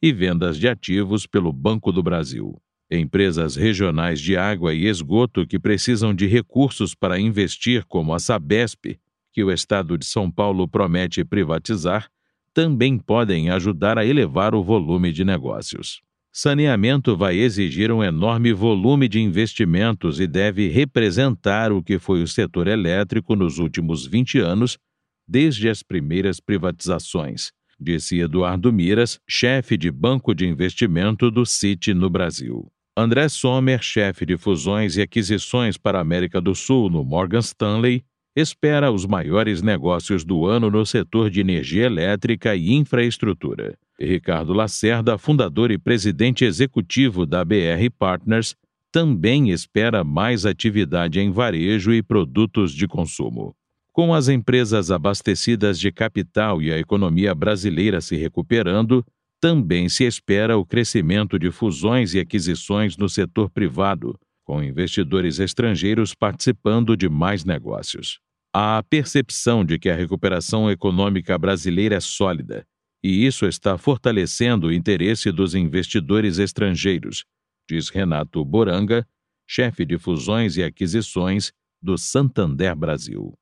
e 0.00 0.12
vendas 0.12 0.58
de 0.58 0.68
ativos 0.68 1.26
pelo 1.26 1.52
Banco 1.52 1.90
do 1.90 2.02
Brasil. 2.02 2.60
Empresas 2.90 3.56
regionais 3.56 4.20
de 4.20 4.36
água 4.36 4.72
e 4.72 4.86
esgoto 4.86 5.46
que 5.46 5.58
precisam 5.58 6.14
de 6.14 6.26
recursos 6.26 6.94
para 6.94 7.18
investir, 7.18 7.84
como 7.84 8.14
a 8.14 8.18
Sabesp, 8.18 8.98
que 9.32 9.42
o 9.42 9.50
Estado 9.50 9.98
de 9.98 10.06
São 10.06 10.30
Paulo 10.30 10.68
promete 10.68 11.24
privatizar, 11.24 12.08
também 12.54 12.96
podem 12.96 13.50
ajudar 13.50 13.98
a 13.98 14.06
elevar 14.06 14.54
o 14.54 14.62
volume 14.62 15.12
de 15.12 15.24
negócios. 15.24 16.00
Saneamento 16.32 17.16
vai 17.16 17.36
exigir 17.36 17.90
um 17.90 18.04
enorme 18.04 18.52
volume 18.52 19.08
de 19.08 19.20
investimentos 19.20 20.20
e 20.20 20.26
deve 20.26 20.68
representar 20.68 21.72
o 21.72 21.82
que 21.82 21.98
foi 21.98 22.22
o 22.22 22.28
setor 22.28 22.66
elétrico 22.68 23.34
nos 23.34 23.58
últimos 23.58 24.06
20 24.06 24.38
anos, 24.38 24.78
desde 25.26 25.68
as 25.68 25.82
primeiras 25.82 26.38
privatizações, 26.38 27.52
disse 27.78 28.18
Eduardo 28.18 28.72
Miras, 28.72 29.20
chefe 29.28 29.76
de 29.76 29.90
banco 29.90 30.34
de 30.34 30.46
investimento 30.46 31.30
do 31.30 31.44
Citi 31.44 31.92
no 31.94 32.10
Brasil. 32.10 32.66
André 32.96 33.28
Sommer, 33.28 33.82
chefe 33.82 34.24
de 34.24 34.38
fusões 34.38 34.96
e 34.96 35.02
aquisições 35.02 35.76
para 35.76 35.98
a 35.98 36.00
América 36.00 36.40
do 36.40 36.54
Sul 36.54 36.88
no 36.88 37.04
Morgan 37.04 37.40
Stanley, 37.40 38.02
espera 38.34 38.90
os 38.90 39.06
maiores 39.06 39.62
negócios 39.62 40.24
do 40.24 40.46
ano 40.46 40.70
no 40.70 40.84
setor 40.84 41.30
de 41.30 41.40
energia 41.40 41.84
elétrica 41.84 42.54
e 42.56 42.72
infraestrutura. 42.72 43.78
Ricardo 43.98 44.52
Lacerda, 44.52 45.16
fundador 45.16 45.70
e 45.70 45.78
presidente 45.78 46.44
executivo 46.44 47.24
da 47.24 47.44
BR 47.44 47.90
Partners, 47.98 48.54
também 48.92 49.50
espera 49.50 50.04
mais 50.04 50.46
atividade 50.46 51.20
em 51.20 51.30
varejo 51.30 51.92
e 51.92 52.02
produtos 52.02 52.72
de 52.72 52.86
consumo. 52.86 53.54
Com 53.96 54.12
as 54.12 54.28
empresas 54.28 54.90
abastecidas 54.90 55.80
de 55.80 55.90
capital 55.90 56.60
e 56.60 56.70
a 56.70 56.78
economia 56.78 57.34
brasileira 57.34 57.98
se 58.02 58.14
recuperando, 58.14 59.02
também 59.40 59.88
se 59.88 60.04
espera 60.04 60.58
o 60.58 60.66
crescimento 60.66 61.38
de 61.38 61.50
fusões 61.50 62.12
e 62.12 62.20
aquisições 62.20 62.94
no 62.98 63.08
setor 63.08 63.48
privado, 63.48 64.14
com 64.44 64.62
investidores 64.62 65.38
estrangeiros 65.38 66.14
participando 66.14 66.94
de 66.94 67.08
mais 67.08 67.42
negócios. 67.42 68.20
Há 68.54 68.76
a 68.76 68.82
percepção 68.82 69.64
de 69.64 69.78
que 69.78 69.88
a 69.88 69.96
recuperação 69.96 70.70
econômica 70.70 71.38
brasileira 71.38 71.94
é 71.94 72.00
sólida, 72.00 72.66
e 73.02 73.24
isso 73.24 73.46
está 73.46 73.78
fortalecendo 73.78 74.66
o 74.66 74.72
interesse 74.74 75.32
dos 75.32 75.54
investidores 75.54 76.38
estrangeiros, 76.38 77.24
diz 77.66 77.88
Renato 77.88 78.44
Boranga, 78.44 79.06
chefe 79.48 79.86
de 79.86 79.96
fusões 79.96 80.58
e 80.58 80.62
aquisições 80.62 81.50
do 81.80 81.96
Santander 81.96 82.76
Brasil. 82.76 83.32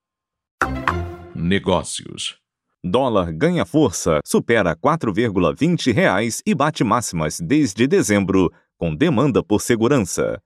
Negócios. 1.34 2.38
Dólar 2.82 3.32
ganha 3.32 3.64
força, 3.64 4.20
supera 4.24 4.76
4,20 4.76 5.92
reais 5.92 6.42
e 6.46 6.54
bate 6.54 6.84
máximas 6.84 7.40
desde 7.40 7.86
dezembro, 7.86 8.52
com 8.76 8.94
demanda 8.94 9.42
por 9.42 9.60
segurança. 9.60 10.40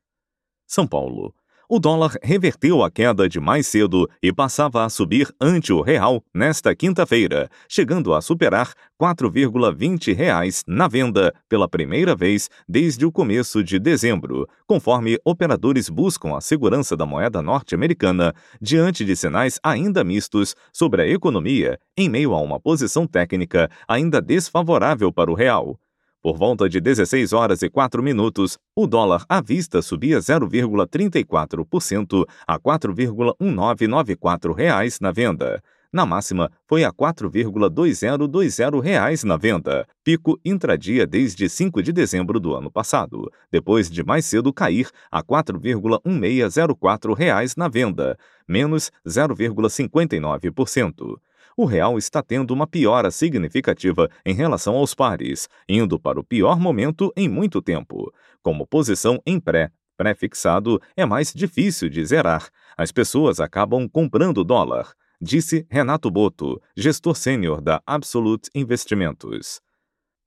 São 0.66 0.86
Paulo 0.86 1.34
o 1.68 1.78
dólar 1.78 2.16
reverteu 2.22 2.82
a 2.82 2.90
queda 2.90 3.28
de 3.28 3.38
mais 3.38 3.66
cedo 3.66 4.08
e 4.22 4.32
passava 4.32 4.84
a 4.84 4.88
subir 4.88 5.32
ante 5.40 5.72
o 5.72 5.82
real 5.82 6.24
nesta 6.34 6.74
quinta-feira, 6.74 7.50
chegando 7.68 8.14
a 8.14 8.22
superar 8.22 8.72
4,20 9.00 10.14
reais 10.14 10.64
na 10.66 10.88
venda 10.88 11.34
pela 11.48 11.68
primeira 11.68 12.16
vez 12.16 12.48
desde 12.66 13.04
o 13.04 13.12
começo 13.12 13.62
de 13.62 13.78
dezembro, 13.78 14.48
conforme 14.66 15.18
operadores 15.24 15.88
buscam 15.88 16.34
a 16.34 16.40
segurança 16.40 16.96
da 16.96 17.04
moeda 17.04 17.42
norte-americana 17.42 18.34
diante 18.60 19.04
de 19.04 19.14
sinais 19.14 19.60
ainda 19.62 20.02
mistos 20.02 20.54
sobre 20.72 21.02
a 21.02 21.06
economia 21.06 21.78
em 21.96 22.08
meio 22.08 22.32
a 22.32 22.40
uma 22.40 22.58
posição 22.58 23.06
técnica 23.06 23.70
ainda 23.86 24.22
desfavorável 24.22 25.12
para 25.12 25.30
o 25.30 25.34
real. 25.34 25.78
Por 26.20 26.36
volta 26.36 26.68
de 26.68 26.80
16 26.80 27.32
horas 27.32 27.62
e 27.62 27.70
4 27.70 28.02
minutos, 28.02 28.58
o 28.74 28.88
dólar 28.88 29.24
à 29.28 29.40
vista 29.40 29.80
subia 29.80 30.18
0,34% 30.18 32.24
a 32.44 32.58
4,1994 32.58 34.52
reais 34.52 34.98
na 35.00 35.12
venda. 35.12 35.62
Na 35.92 36.04
máxima, 36.04 36.50
foi 36.66 36.82
a 36.82 36.90
4,2020 36.92 38.80
reais 38.80 39.22
na 39.22 39.36
venda, 39.36 39.86
pico 40.02 40.36
intradia 40.44 41.06
desde 41.06 41.48
5 41.48 41.80
de 41.82 41.92
dezembro 41.92 42.40
do 42.40 42.52
ano 42.52 42.68
passado, 42.70 43.30
depois 43.50 43.88
de 43.88 44.04
mais 44.04 44.26
cedo 44.26 44.52
cair 44.52 44.90
a 45.10 45.22
4,1604 45.22 47.14
reais 47.14 47.54
na 47.54 47.68
venda, 47.68 48.18
menos 48.46 48.90
0,59% 49.06 51.16
o 51.58 51.64
real 51.64 51.98
está 51.98 52.22
tendo 52.22 52.52
uma 52.52 52.68
piora 52.68 53.10
significativa 53.10 54.08
em 54.24 54.32
relação 54.32 54.76
aos 54.76 54.94
pares, 54.94 55.48
indo 55.68 55.98
para 55.98 56.20
o 56.20 56.22
pior 56.22 56.56
momento 56.60 57.12
em 57.16 57.28
muito 57.28 57.60
tempo. 57.60 58.14
Como 58.40 58.64
posição 58.64 59.20
em 59.26 59.40
pré, 59.40 59.72
pré-fixado 59.96 60.80
é 60.96 61.04
mais 61.04 61.32
difícil 61.34 61.88
de 61.88 62.06
zerar. 62.06 62.48
As 62.76 62.92
pessoas 62.92 63.40
acabam 63.40 63.88
comprando 63.88 64.44
dólar, 64.44 64.92
disse 65.20 65.66
Renato 65.68 66.08
Boto, 66.12 66.62
gestor 66.76 67.16
sênior 67.16 67.60
da 67.60 67.82
Absolute 67.84 68.48
Investimentos. 68.54 69.60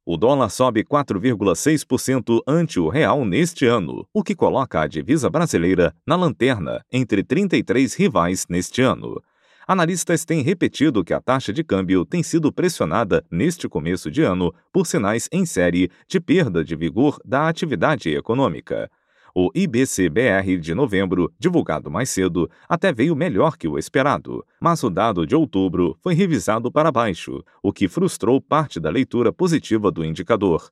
O 0.05 0.17
dólar 0.17 0.49
sobe 0.49 0.83
4,6% 0.83 2.41
ante 2.45 2.77
o 2.77 2.89
real 2.89 3.23
neste 3.23 3.65
ano, 3.65 4.05
o 4.13 4.21
que 4.21 4.35
coloca 4.35 4.81
a 4.81 4.87
divisa 4.87 5.29
brasileira 5.29 5.95
na 6.05 6.17
lanterna 6.17 6.83
entre 6.91 7.23
33 7.23 7.93
rivais 7.93 8.45
neste 8.49 8.81
ano. 8.81 9.21
Analistas 9.67 10.25
têm 10.25 10.41
repetido 10.41 11.03
que 11.03 11.13
a 11.13 11.21
taxa 11.21 11.53
de 11.53 11.63
câmbio 11.63 12.05
tem 12.05 12.23
sido 12.23 12.51
pressionada 12.51 13.23
neste 13.29 13.69
começo 13.69 14.09
de 14.09 14.21
ano 14.21 14.53
por 14.71 14.87
sinais 14.87 15.29
em 15.31 15.45
série 15.45 15.89
de 16.07 16.19
perda 16.19 16.63
de 16.63 16.75
vigor 16.75 17.19
da 17.23 17.47
atividade 17.47 18.09
econômica. 18.09 18.89
O 19.33 19.49
IBCBR 19.55 20.57
de 20.59 20.73
novembro, 20.73 21.31
divulgado 21.39 21.89
mais 21.89 22.09
cedo, 22.09 22.49
até 22.67 22.91
veio 22.91 23.15
melhor 23.15 23.55
que 23.55 23.67
o 23.67 23.77
esperado, 23.77 24.45
mas 24.59 24.83
o 24.83 24.89
dado 24.89 25.25
de 25.25 25.35
outubro 25.35 25.97
foi 26.01 26.13
revisado 26.13 26.69
para 26.69 26.91
baixo, 26.91 27.41
o 27.63 27.71
que 27.71 27.87
frustrou 27.87 28.41
parte 28.41 28.77
da 28.77 28.89
leitura 28.89 29.31
positiva 29.31 29.89
do 29.89 30.03
indicador. 30.03 30.69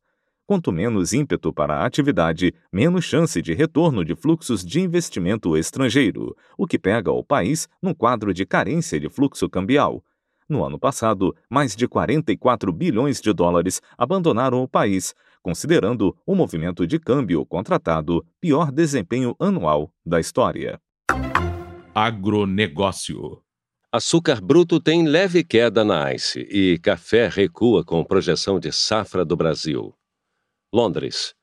Quanto 0.50 0.72
menos 0.72 1.14
ímpeto 1.14 1.54
para 1.54 1.76
a 1.76 1.86
atividade, 1.86 2.56
menos 2.74 3.06
chance 3.06 3.40
de 3.40 3.54
retorno 3.54 4.04
de 4.04 4.16
fluxos 4.16 4.66
de 4.66 4.80
investimento 4.80 5.56
estrangeiro, 5.56 6.36
o 6.58 6.66
que 6.66 6.80
pega 6.80 7.12
o 7.12 7.24
país 7.24 7.70
num 7.80 7.94
quadro 7.94 8.34
de 8.34 8.48
carência 8.48 9.00
de 9.00 9.08
fluxo 9.10 9.48
cambial. 9.48 10.04
No 10.50 10.66
ano 10.66 10.80
passado, 10.80 11.36
mais 11.48 11.76
de 11.76 11.88
44 11.88 12.74
bilhões 12.74 13.22
de 13.22 13.32
dólares 13.32 13.80
abandonaram 13.96 14.64
o 14.64 14.68
país, 14.68 15.14
considerando 15.44 16.18
o 16.26 16.34
movimento 16.34 16.88
de 16.88 16.98
câmbio 16.98 17.46
contratado 17.46 18.26
pior 18.42 18.72
desempenho 18.72 19.36
anual 19.40 19.94
da 20.04 20.20
história. 20.20 20.82
Agronegócio. 21.94 23.40
Açúcar 23.92 24.42
bruto 24.42 24.80
tem 24.80 25.08
leve 25.08 25.44
queda 25.44 25.84
na 25.84 26.12
ICE 26.12 26.40
e 26.50 26.80
café 26.80 27.28
recua 27.28 27.86
com 27.86 28.04
projeção 28.04 28.60
de 28.60 28.72
safra 28.72 29.24
do 29.24 29.38
Brasil. 29.38 29.94
Londres. 30.74 31.34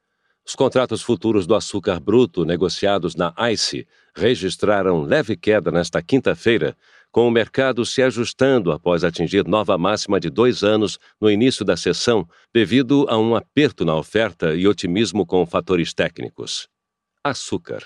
Os 0.47 0.55
contratos 0.55 1.03
futuros 1.03 1.47
do 1.47 1.55
açúcar 1.55 1.99
bruto 1.99 2.45
negociados 2.45 3.17
na 3.17 3.35
ICE 3.51 3.87
registraram 4.15 5.03
leve 5.03 5.37
queda 5.37 5.73
nesta 5.73 6.01
quinta-feira, 6.01 6.77
com 7.11 7.27
o 7.27 7.31
mercado 7.31 7.85
se 7.85 8.03
ajustando 8.03 8.71
após 8.71 9.03
atingir 9.03 9.45
nova 9.49 9.77
máxima 9.77 10.21
de 10.21 10.31
dois 10.31 10.63
anos 10.63 10.99
no 11.21 11.29
início 11.29 11.65
da 11.65 11.77
sessão, 11.77 12.29
devido 12.55 13.07
a 13.09 13.19
um 13.19 13.35
aperto 13.35 13.85
na 13.85 13.97
oferta 13.97 14.55
e 14.55 14.69
otimismo 14.69 15.27
com 15.27 15.45
fatores 15.45 15.93
técnicos. 15.93 16.69
Açúcar. 17.25 17.83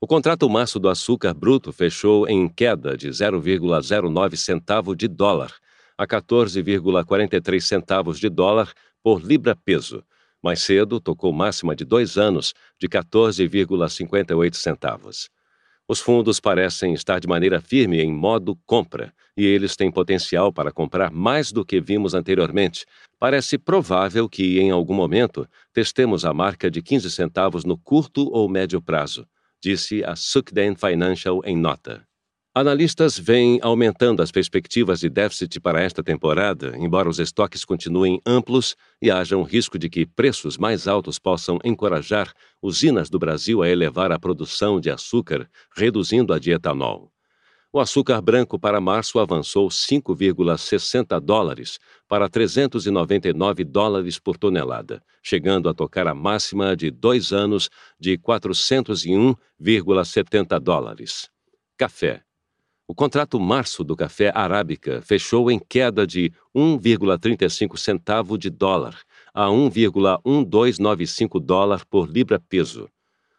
O 0.00 0.06
contrato 0.08 0.50
março 0.50 0.80
do 0.80 0.88
açúcar 0.88 1.32
bruto 1.32 1.72
fechou 1.72 2.28
em 2.28 2.48
queda 2.48 2.96
de 2.96 3.08
0,09 3.10 4.36
centavo 4.36 4.96
de 4.96 5.06
dólar 5.06 5.54
a 5.96 6.06
14,43 6.06 7.60
centavos 7.60 8.18
de 8.18 8.28
dólar 8.28 8.72
por 9.02 9.22
libra-peso. 9.22 10.04
Mais 10.44 10.60
cedo, 10.60 11.00
tocou 11.00 11.32
máxima 11.32 11.74
de 11.74 11.86
dois 11.86 12.18
anos 12.18 12.52
de 12.78 12.86
14,58 12.86 14.54
centavos. 14.56 15.30
Os 15.88 16.00
fundos 16.00 16.38
parecem 16.38 16.92
estar 16.92 17.18
de 17.18 17.26
maneira 17.26 17.62
firme 17.62 17.98
em 18.02 18.12
modo 18.12 18.54
compra, 18.66 19.10
e 19.34 19.46
eles 19.46 19.74
têm 19.74 19.90
potencial 19.90 20.52
para 20.52 20.70
comprar 20.70 21.10
mais 21.10 21.50
do 21.50 21.64
que 21.64 21.80
vimos 21.80 22.12
anteriormente. 22.12 22.84
Parece 23.18 23.56
provável 23.56 24.28
que, 24.28 24.60
em 24.60 24.70
algum 24.70 24.92
momento, 24.92 25.48
testemos 25.72 26.26
a 26.26 26.34
marca 26.34 26.70
de 26.70 26.82
15 26.82 27.10
centavos 27.10 27.64
no 27.64 27.78
curto 27.78 28.30
ou 28.30 28.46
médio 28.46 28.82
prazo, 28.82 29.26
disse 29.62 30.04
a 30.04 30.14
Sukden 30.14 30.76
Financial 30.76 31.40
em 31.46 31.56
nota. 31.56 32.06
Analistas 32.56 33.18
vêm 33.18 33.58
aumentando 33.62 34.22
as 34.22 34.30
perspectivas 34.30 35.00
de 35.00 35.10
déficit 35.10 35.58
para 35.58 35.82
esta 35.82 36.04
temporada, 36.04 36.72
embora 36.78 37.08
os 37.08 37.18
estoques 37.18 37.64
continuem 37.64 38.20
amplos 38.24 38.76
e 39.02 39.10
haja 39.10 39.36
um 39.36 39.42
risco 39.42 39.76
de 39.76 39.90
que 39.90 40.06
preços 40.06 40.56
mais 40.56 40.86
altos 40.86 41.18
possam 41.18 41.58
encorajar 41.64 42.32
usinas 42.62 43.10
do 43.10 43.18
Brasil 43.18 43.60
a 43.60 43.68
elevar 43.68 44.12
a 44.12 44.20
produção 44.20 44.78
de 44.78 44.88
açúcar, 44.88 45.50
reduzindo 45.76 46.32
a 46.32 46.38
de 46.38 46.52
etanol. 46.52 47.10
O 47.72 47.80
açúcar 47.80 48.20
branco 48.20 48.56
para 48.56 48.80
março 48.80 49.18
avançou 49.18 49.66
5,60 49.66 51.18
dólares 51.18 51.80
para 52.06 52.28
399 52.28 53.64
dólares 53.64 54.20
por 54.20 54.38
tonelada, 54.38 55.02
chegando 55.20 55.68
a 55.68 55.74
tocar 55.74 56.06
a 56.06 56.14
máxima 56.14 56.76
de 56.76 56.92
dois 56.92 57.32
anos 57.32 57.68
de 57.98 58.16
401,70 58.16 60.60
dólares. 60.60 61.28
Café. 61.76 62.22
O 62.86 62.94
contrato 62.94 63.40
março 63.40 63.82
do 63.82 63.96
café 63.96 64.30
arábica 64.34 65.00
fechou 65.00 65.50
em 65.50 65.58
queda 65.58 66.06
de 66.06 66.30
1,35 66.54 67.78
centavo 67.78 68.36
de 68.36 68.50
dólar 68.50 69.00
a 69.32 69.46
1,1295 69.46 71.40
dólar 71.40 71.86
por 71.86 72.06
libra-peso. 72.06 72.86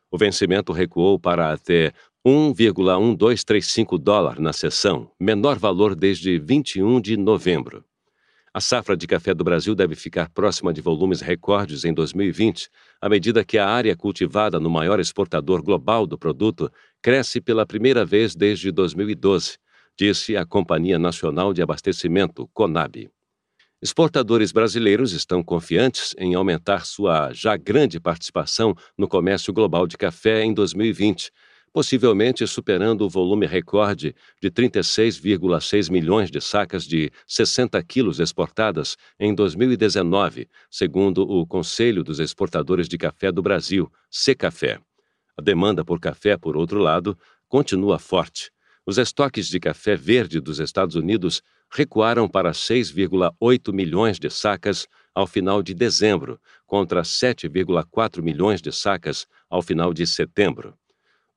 O 0.10 0.18
vencimento 0.18 0.74
recuou 0.74 1.20
para 1.20 1.54
até 1.54 1.94
1,1235 2.26 4.00
dólar 4.00 4.40
na 4.40 4.52
sessão, 4.52 5.12
menor 5.20 5.60
valor 5.60 5.94
desde 5.94 6.40
21 6.40 7.00
de 7.00 7.16
novembro. 7.16 7.86
A 8.52 8.62
safra 8.62 8.96
de 8.96 9.06
café 9.06 9.34
do 9.34 9.44
Brasil 9.44 9.76
deve 9.76 9.96
ficar 9.96 10.30
próxima 10.30 10.74
de 10.74 10.80
volumes 10.80 11.20
recordes 11.20 11.84
em 11.84 11.94
2020, 11.94 12.70
à 13.02 13.10
medida 13.10 13.44
que 13.44 13.58
a 13.58 13.68
área 13.68 13.96
cultivada 13.98 14.62
no 14.62 14.70
maior 14.70 14.98
exportador 14.98 15.62
global 15.62 16.08
do 16.08 16.18
produto 16.18 16.72
cresce 17.06 17.40
pela 17.40 17.68
primeira 17.68 18.04
vez 18.04 18.36
desde 18.36 18.72
2012, 18.72 19.60
disse 19.96 20.36
a 20.36 20.44
Companhia 20.44 20.98
Nacional 20.98 21.54
de 21.54 21.62
Abastecimento, 21.62 22.50
CONAB. 22.52 23.12
Exportadores 23.80 24.52
brasileiros 24.52 25.12
estão 25.12 25.44
confiantes 25.44 26.16
em 26.18 26.34
aumentar 26.34 26.84
sua 26.84 27.32
já 27.32 27.56
grande 27.58 28.00
participação 28.00 28.74
no 28.98 29.08
comércio 29.08 29.54
global 29.54 29.86
de 29.86 29.96
café 29.98 30.44
em 30.44 30.52
2020 30.52 31.30
possivelmente 31.72 32.48
superando 32.48 33.02
o 33.02 33.10
volume 33.10 33.46
recorde 33.46 34.16
de 34.42 34.50
36,6 34.50 35.92
milhões 35.92 36.32
de 36.32 36.42
sacas 36.42 36.86
de 36.86 37.12
60 37.28 37.84
quilos 37.84 38.22
exportadas 38.22 38.96
em 39.20 39.36
2019, 39.36 40.48
segundo 40.72 41.22
o 41.22 41.46
Conselho 41.46 42.02
dos 42.02 42.20
Exportadores 42.20 42.88
de 42.88 42.98
Café 42.98 43.30
do 43.30 43.44
Brasil, 43.44 43.92
Secafé. 44.10 44.80
A 45.38 45.42
demanda 45.42 45.84
por 45.84 46.00
café, 46.00 46.38
por 46.38 46.56
outro 46.56 46.80
lado, 46.80 47.18
continua 47.48 48.00
forte. 48.00 48.52
Os 48.86 48.98
estoques 48.98 49.48
de 49.48 49.60
café 49.60 49.96
verde 49.96 50.40
dos 50.40 50.60
Estados 50.60 50.96
Unidos 50.96 51.42
recuaram 51.70 52.28
para 52.28 52.52
6,8 52.52 53.74
milhões 53.74 54.20
de 54.20 54.30
sacas 54.30 54.88
ao 55.14 55.26
final 55.26 55.64
de 55.64 55.74
dezembro, 55.74 56.40
contra 56.66 57.02
7,4 57.02 58.22
milhões 58.22 58.62
de 58.62 58.72
sacas 58.72 59.26
ao 59.50 59.62
final 59.62 59.94
de 59.94 60.06
setembro 60.06 60.78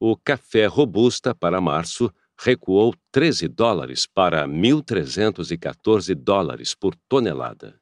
o 0.01 0.17
café 0.17 0.67
robusta 0.67 1.35
para 1.35 1.61
março 1.61 2.13
recuou 2.39 2.95
13 3.11 3.49
dólares 3.49 4.07
para 4.07 4.47
1.314 4.47 6.15
dólares 6.15 6.75
por 6.75 6.95
tonelada. 7.09 7.81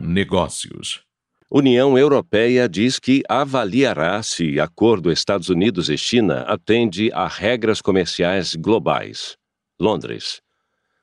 Negócios. 0.00 1.04
União 1.54 1.98
Europeia 1.98 2.66
diz 2.66 2.98
que 2.98 3.22
avaliará 3.28 4.22
se 4.22 4.58
acordo 4.58 5.12
Estados 5.12 5.50
Unidos 5.50 5.90
e 5.90 5.98
China 5.98 6.44
atende 6.48 7.10
a 7.12 7.28
regras 7.28 7.82
comerciais 7.82 8.54
globais. 8.54 9.36
Londres. 9.78 10.40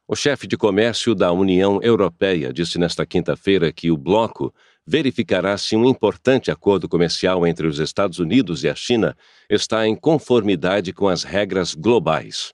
O 0.07 0.15
chefe 0.15 0.47
de 0.47 0.57
comércio 0.57 1.13
da 1.13 1.31
União 1.31 1.79
Europeia 1.83 2.51
disse 2.51 2.79
nesta 2.79 3.05
quinta-feira 3.05 3.71
que 3.71 3.91
o 3.91 3.97
bloco 3.97 4.51
verificará 4.87 5.55
se 5.55 5.75
um 5.75 5.85
importante 5.85 6.49
acordo 6.49 6.89
comercial 6.89 7.45
entre 7.45 7.67
os 7.67 7.77
Estados 7.77 8.17
Unidos 8.17 8.63
e 8.63 8.69
a 8.69 8.73
China 8.73 9.15
está 9.47 9.87
em 9.87 9.95
conformidade 9.95 10.91
com 10.91 11.07
as 11.07 11.23
regras 11.23 11.75
globais. 11.75 12.51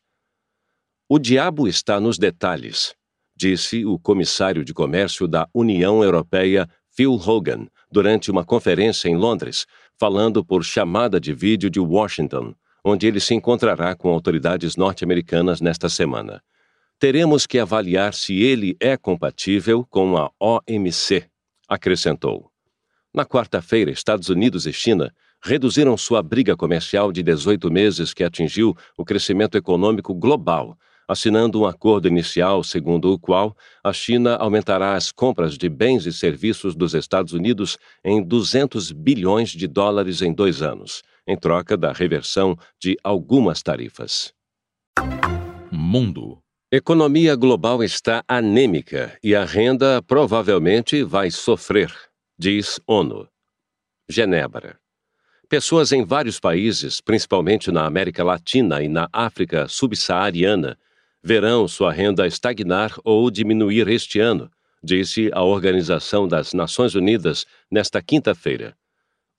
O 1.07 1.17
diabo 1.17 1.65
está 1.65 1.97
nos 2.01 2.17
detalhes, 2.17 2.93
disse 3.37 3.85
o 3.85 3.97
comissário 3.97 4.65
de 4.65 4.73
comércio 4.73 5.29
da 5.29 5.47
União 5.53 6.03
Europeia, 6.03 6.67
Phil 6.93 7.13
Hogan, 7.13 7.67
durante 7.91 8.31
uma 8.31 8.43
conferência 8.43 9.09
em 9.09 9.15
Londres, 9.15 9.65
falando 9.99 10.43
por 10.43 10.63
chamada 10.63 11.19
de 11.19 11.33
vídeo 11.33 11.69
de 11.69 11.79
Washington, 11.79 12.53
onde 12.83 13.07
ele 13.07 13.19
se 13.19 13.33
encontrará 13.33 13.95
com 13.95 14.09
autoridades 14.09 14.75
norte-americanas 14.75 15.59
nesta 15.61 15.89
semana. 15.89 16.41
Teremos 16.99 17.45
que 17.45 17.59
avaliar 17.59 18.13
se 18.13 18.41
ele 18.41 18.77
é 18.79 18.95
compatível 18.95 19.85
com 19.89 20.15
a 20.17 20.31
OMC, 20.39 21.25
acrescentou. 21.67 22.49
Na 23.13 23.25
quarta-feira, 23.25 23.91
Estados 23.91 24.29
Unidos 24.29 24.65
e 24.65 24.73
China 24.73 25.13
reduziram 25.41 25.95
sua 25.97 26.23
briga 26.23 26.55
comercial 26.55 27.11
de 27.11 27.21
18 27.21 27.71
meses 27.71 28.13
que 28.13 28.23
atingiu 28.23 28.75
o 28.97 29.05
crescimento 29.05 29.57
econômico 29.57 30.13
global, 30.13 30.77
assinando 31.07 31.61
um 31.61 31.65
acordo 31.65 32.07
inicial 32.07 32.63
segundo 32.63 33.11
o 33.11 33.19
qual 33.19 33.55
a 33.83 33.93
China 33.93 34.35
aumentará 34.35 34.95
as 34.95 35.11
compras 35.11 35.57
de 35.57 35.69
bens 35.69 36.05
e 36.05 36.13
serviços 36.13 36.75
dos 36.75 36.93
Estados 36.93 37.33
Unidos 37.33 37.77
em 38.03 38.23
200 38.23 38.91
bilhões 38.91 39.49
de 39.49 39.67
dólares 39.67 40.21
em 40.21 40.33
dois 40.33 40.61
anos, 40.61 41.03
em 41.27 41.37
troca 41.37 41.75
da 41.75 41.91
reversão 41.91 42.57
de 42.79 42.97
algumas 43.03 43.61
tarifas. 43.61 44.33
Mundo. 45.71 46.39
Economia 46.71 47.35
global 47.35 47.83
está 47.83 48.23
anêmica 48.27 49.17
e 49.23 49.35
a 49.35 49.45
renda 49.45 50.01
provavelmente 50.01 51.03
vai 51.03 51.29
sofrer, 51.29 51.93
diz 52.37 52.79
ONU. 52.87 53.27
Genebra. 54.09 54.77
Pessoas 55.47 55.91
em 55.91 56.03
vários 56.03 56.39
países, 56.39 56.99
principalmente 56.99 57.71
na 57.71 57.85
América 57.85 58.23
Latina 58.23 58.81
e 58.81 58.89
na 58.89 59.07
África 59.13 59.67
subsaariana, 59.67 60.77
verão 61.25 61.67
sua 61.67 61.91
renda 61.91 62.27
estagnar 62.27 62.95
ou 63.03 63.31
diminuir 63.31 63.87
este 63.87 64.19
ano, 64.19 64.47
disse 64.83 65.31
a 65.33 65.41
Organização 65.43 66.27
das 66.27 66.53
Nações 66.53 66.93
Unidas 66.93 67.47
nesta 67.69 67.99
quinta-feira. 67.99 68.77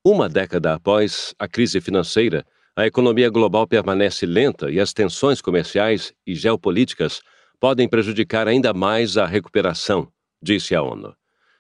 Uma 0.05 0.29
década 0.29 0.75
após 0.75 1.33
a 1.39 1.47
crise 1.47 1.81
financeira, 1.81 2.45
a 2.75 2.85
economia 2.85 3.31
global 3.31 3.69
permanece 3.69 4.27
lenta 4.27 4.69
e 4.69 4.81
as 4.81 4.93
tensões 4.93 5.41
comerciais 5.41 6.13
e 6.27 6.35
geopolíticas 6.35 7.21
podem 7.61 7.89
prejudicar 7.89 8.49
ainda 8.49 8.75
mais 8.75 9.17
a 9.17 9.25
recuperação, 9.25 10.09
disse 10.43 10.75
a 10.75 10.83
ONU. 10.83 11.15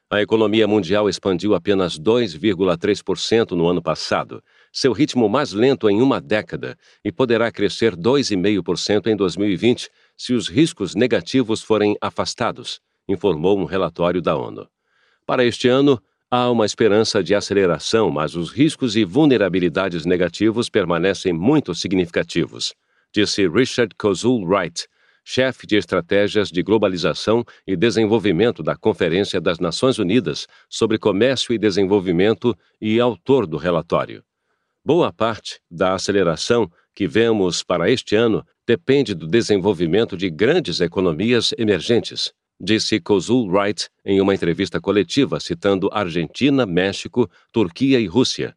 A 0.08 0.22
economia 0.22 0.68
mundial 0.68 1.08
expandiu 1.08 1.52
apenas 1.54 1.98
2,3% 1.98 3.52
no 3.52 3.68
ano 3.68 3.82
passado, 3.82 4.42
seu 4.72 4.92
ritmo 4.92 5.28
mais 5.28 5.52
lento 5.52 5.90
em 5.90 6.00
uma 6.00 6.20
década, 6.20 6.76
e 7.04 7.10
poderá 7.10 7.50
crescer 7.50 7.96
2,5% 7.96 9.08
em 9.08 9.16
2020 9.16 9.88
se 10.16 10.32
os 10.32 10.48
riscos 10.48 10.94
negativos 10.94 11.62
forem 11.62 11.96
afastados, 12.00 12.80
informou 13.08 13.58
um 13.58 13.64
relatório 13.64 14.22
da 14.22 14.36
ONU. 14.36 14.68
Para 15.26 15.44
este 15.44 15.68
ano, 15.68 16.00
há 16.30 16.50
uma 16.50 16.64
esperança 16.64 17.22
de 17.22 17.34
aceleração, 17.34 18.10
mas 18.10 18.34
os 18.34 18.50
riscos 18.50 18.96
e 18.96 19.04
vulnerabilidades 19.04 20.06
negativos 20.06 20.68
permanecem 20.68 21.32
muito 21.32 21.74
significativos, 21.74 22.74
disse 23.12 23.48
Richard 23.48 23.94
Kozul 23.96 24.44
Wright, 24.44 24.86
chefe 25.24 25.66
de 25.66 25.76
estratégias 25.76 26.50
de 26.50 26.62
globalização 26.62 27.44
e 27.66 27.76
desenvolvimento 27.76 28.62
da 28.62 28.76
Conferência 28.76 29.40
das 29.40 29.58
Nações 29.58 29.98
Unidas 29.98 30.46
sobre 30.70 30.98
Comércio 30.98 31.52
e 31.52 31.58
Desenvolvimento 31.58 32.56
e 32.80 33.00
autor 33.00 33.44
do 33.44 33.56
relatório. 33.56 34.22
Boa 34.84 35.12
parte 35.12 35.60
da 35.68 35.94
aceleração 35.94 36.70
que 36.96 37.06
vemos 37.06 37.62
para 37.62 37.90
este 37.90 38.16
ano 38.16 38.42
depende 38.66 39.14
do 39.14 39.26
desenvolvimento 39.26 40.16
de 40.16 40.30
grandes 40.30 40.80
economias 40.80 41.52
emergentes, 41.58 42.32
disse 42.58 42.98
Kozul 42.98 43.50
Wright 43.50 43.90
em 44.02 44.18
uma 44.18 44.34
entrevista 44.34 44.80
coletiva 44.80 45.38
citando 45.38 45.90
Argentina, 45.92 46.64
México, 46.64 47.30
Turquia 47.52 48.00
e 48.00 48.06
Rússia. 48.06 48.56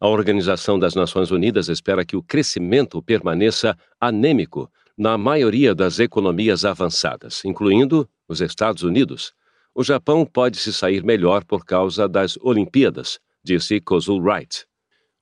A 0.00 0.08
Organização 0.08 0.80
das 0.80 0.96
Nações 0.96 1.30
Unidas 1.30 1.68
espera 1.68 2.04
que 2.04 2.16
o 2.16 2.22
crescimento 2.24 3.00
permaneça 3.00 3.78
anêmico 4.00 4.68
na 4.98 5.16
maioria 5.16 5.72
das 5.72 6.00
economias 6.00 6.64
avançadas, 6.64 7.44
incluindo 7.44 8.08
os 8.28 8.40
Estados 8.40 8.82
Unidos. 8.82 9.32
O 9.72 9.84
Japão 9.84 10.26
pode 10.26 10.56
se 10.56 10.72
sair 10.72 11.04
melhor 11.04 11.44
por 11.44 11.64
causa 11.64 12.08
das 12.08 12.36
Olimpíadas, 12.42 13.20
disse 13.44 13.80
Kozul 13.80 14.20
Wright. 14.20 14.66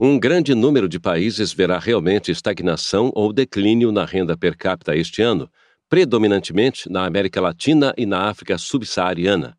Um 0.07 0.19
grande 0.19 0.55
número 0.55 0.87
de 0.87 1.01
países 1.01 1.51
verá 1.55 1.79
realmente 1.79 2.31
estagnação 2.31 3.11
ou 3.15 3.33
declínio 3.33 3.91
na 3.91 4.05
renda 4.05 4.37
per 4.37 4.55
capita 4.55 4.95
este 4.95 5.23
ano, 5.23 5.51
predominantemente 5.89 6.91
na 6.91 7.07
América 7.07 7.41
Latina 7.41 7.95
e 7.97 8.05
na 8.05 8.29
África 8.29 8.59
subsaariana. 8.59 9.57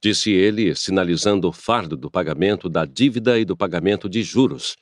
Disse 0.00 0.30
ele, 0.30 0.72
sinalizando 0.76 1.48
o 1.48 1.52
fardo 1.52 1.96
do 1.96 2.08
pagamento 2.08 2.68
da 2.68 2.84
dívida 2.84 3.40
e 3.40 3.44
do 3.44 3.56
pagamento 3.56 4.08
de 4.08 4.22
juros. 4.22 4.76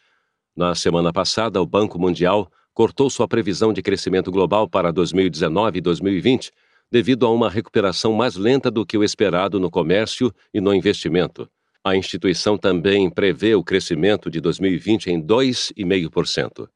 Na 0.54 0.74
semana 0.74 1.14
passada, 1.14 1.62
o 1.62 1.66
Banco 1.66 1.98
Mundial 1.98 2.52
cortou 2.74 3.08
sua 3.08 3.26
previsão 3.26 3.72
de 3.72 3.80
crescimento 3.80 4.30
global 4.30 4.68
para 4.68 4.92
2019 4.92 5.78
e 5.78 5.80
2020 5.80 6.52
devido 6.92 7.24
a 7.24 7.30
uma 7.30 7.48
recuperação 7.48 8.12
mais 8.12 8.36
lenta 8.36 8.70
do 8.70 8.84
que 8.84 8.98
o 8.98 9.02
esperado 9.02 9.58
no 9.58 9.70
comércio 9.70 10.30
e 10.52 10.60
no 10.60 10.74
investimento. 10.74 11.48
A 11.88 11.96
instituição 11.96 12.58
também 12.58 13.08
prevê 13.08 13.54
o 13.54 13.64
crescimento 13.64 14.30
de 14.30 14.42
2020 14.42 15.06
em 15.06 15.22
2,5%. 15.22 16.68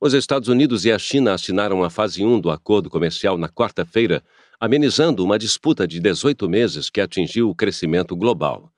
Os 0.00 0.14
Estados 0.14 0.48
Unidos 0.48 0.86
e 0.86 0.92
a 0.92 0.98
China 0.98 1.34
assinaram 1.34 1.84
a 1.84 1.90
fase 1.90 2.24
1 2.24 2.40
do 2.40 2.50
acordo 2.50 2.88
comercial 2.88 3.36
na 3.36 3.50
quarta-feira, 3.50 4.24
amenizando 4.58 5.22
uma 5.22 5.38
disputa 5.38 5.86
de 5.86 6.00
18 6.00 6.48
meses 6.48 6.88
que 6.88 7.02
atingiu 7.02 7.50
o 7.50 7.54
crescimento 7.54 8.16
global. 8.16 8.72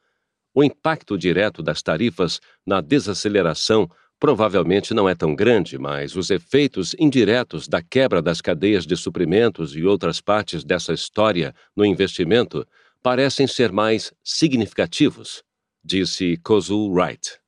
O 0.53 0.65
impacto 0.65 1.17
direto 1.17 1.63
das 1.63 1.81
tarifas 1.81 2.41
na 2.67 2.81
desaceleração 2.81 3.89
provavelmente 4.19 4.93
não 4.93 5.09
é 5.09 5.15
tão 5.15 5.33
grande, 5.33 5.79
mas 5.79 6.17
os 6.17 6.29
efeitos 6.29 6.97
indiretos 6.99 7.69
da 7.69 7.81
quebra 7.81 8.21
das 8.21 8.41
cadeias 8.41 8.85
de 8.85 8.97
suprimentos 8.97 9.77
e 9.77 9.85
outras 9.85 10.21
partes 10.21 10.65
dessa 10.65 10.93
história 10.93 11.55
no 11.77 11.85
investimento 11.85 12.67
parecem 13.01 13.47
ser 13.47 13.71
mais 13.71 14.13
significativos, 14.25 15.47
disse 15.85 16.37
Kozul 16.39 16.93
Wright. 16.93 17.39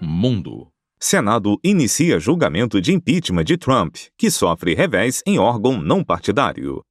Mundo. 0.00 0.68
Senado 0.98 1.58
inicia 1.64 2.18
julgamento 2.18 2.80
de 2.80 2.92
impeachment 2.92 3.44
de 3.44 3.56
Trump, 3.56 3.96
que 4.18 4.30
sofre 4.30 4.74
revés 4.74 5.22
em 5.26 5.38
órgão 5.38 5.80
não 5.80 6.04
partidário. 6.04 6.84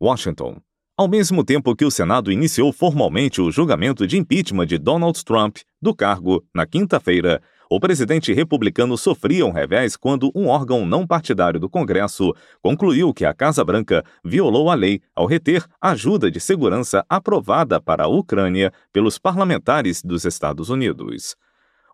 Washington. 0.00 0.60
Ao 0.96 1.08
mesmo 1.08 1.42
tempo 1.42 1.74
que 1.74 1.84
o 1.84 1.90
Senado 1.90 2.30
iniciou 2.30 2.72
formalmente 2.72 3.40
o 3.40 3.50
julgamento 3.50 4.06
de 4.06 4.18
impeachment 4.18 4.66
de 4.66 4.78
Donald 4.78 5.24
Trump 5.24 5.56
do 5.80 5.94
cargo 5.94 6.44
na 6.54 6.66
quinta-feira, 6.66 7.42
o 7.70 7.80
presidente 7.80 8.32
republicano 8.32 8.96
sofria 8.96 9.46
um 9.46 9.50
revés 9.50 9.96
quando 9.96 10.30
um 10.34 10.48
órgão 10.48 10.84
não 10.84 11.06
partidário 11.06 11.58
do 11.58 11.68
Congresso 11.68 12.34
concluiu 12.62 13.12
que 13.12 13.24
a 13.24 13.32
Casa 13.32 13.64
Branca 13.64 14.04
violou 14.24 14.70
a 14.70 14.74
lei 14.74 15.00
ao 15.14 15.26
reter 15.26 15.64
ajuda 15.80 16.30
de 16.30 16.40
segurança 16.40 17.04
aprovada 17.08 17.80
para 17.80 18.04
a 18.04 18.08
Ucrânia 18.08 18.72
pelos 18.92 19.18
parlamentares 19.18 20.02
dos 20.02 20.24
Estados 20.24 20.68
Unidos. 20.68 21.36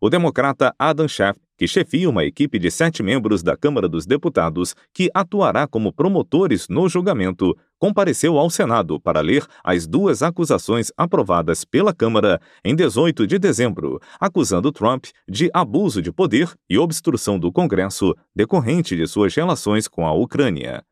O 0.02 0.09
democrata 0.09 0.74
Adam 0.78 1.06
Schiff, 1.06 1.38
que 1.59 1.68
chefia 1.68 2.09
uma 2.09 2.24
equipe 2.24 2.59
de 2.59 2.70
sete 2.70 3.02
membros 3.02 3.42
da 3.42 3.54
Câmara 3.54 3.87
dos 3.87 4.06
Deputados 4.06 4.74
que 4.94 5.11
atuará 5.12 5.66
como 5.66 5.92
promotores 5.92 6.68
no 6.68 6.88
julgamento, 6.88 7.54
compareceu 7.81 8.38
ao 8.38 8.51
Senado 8.51 9.01
para 9.01 9.21
ler 9.21 9.45
as 9.64 9.87
duas 9.87 10.23
acusações 10.23 10.93
aprovadas 10.97 11.64
pela 11.64 11.95
Câmara 11.95 12.38
em 12.62 12.77
18 12.77 13.27
de 13.27 13.38
dezembro, 13.38 13.99
acusando 14.21 14.71
Trump 14.71 15.07
de 15.27 15.51
abuso 15.53 16.03
de 16.03 16.12
poder 16.12 16.53
e 16.69 16.79
obstrução 16.79 17.38
do 17.38 17.51
Congresso 17.51 18.14
decorrente 18.37 18.95
de 18.95 19.07
suas 19.07 19.35
relações 19.35 19.88
com 19.88 20.07
a 20.07 20.12
Ucrânia. 20.12 20.85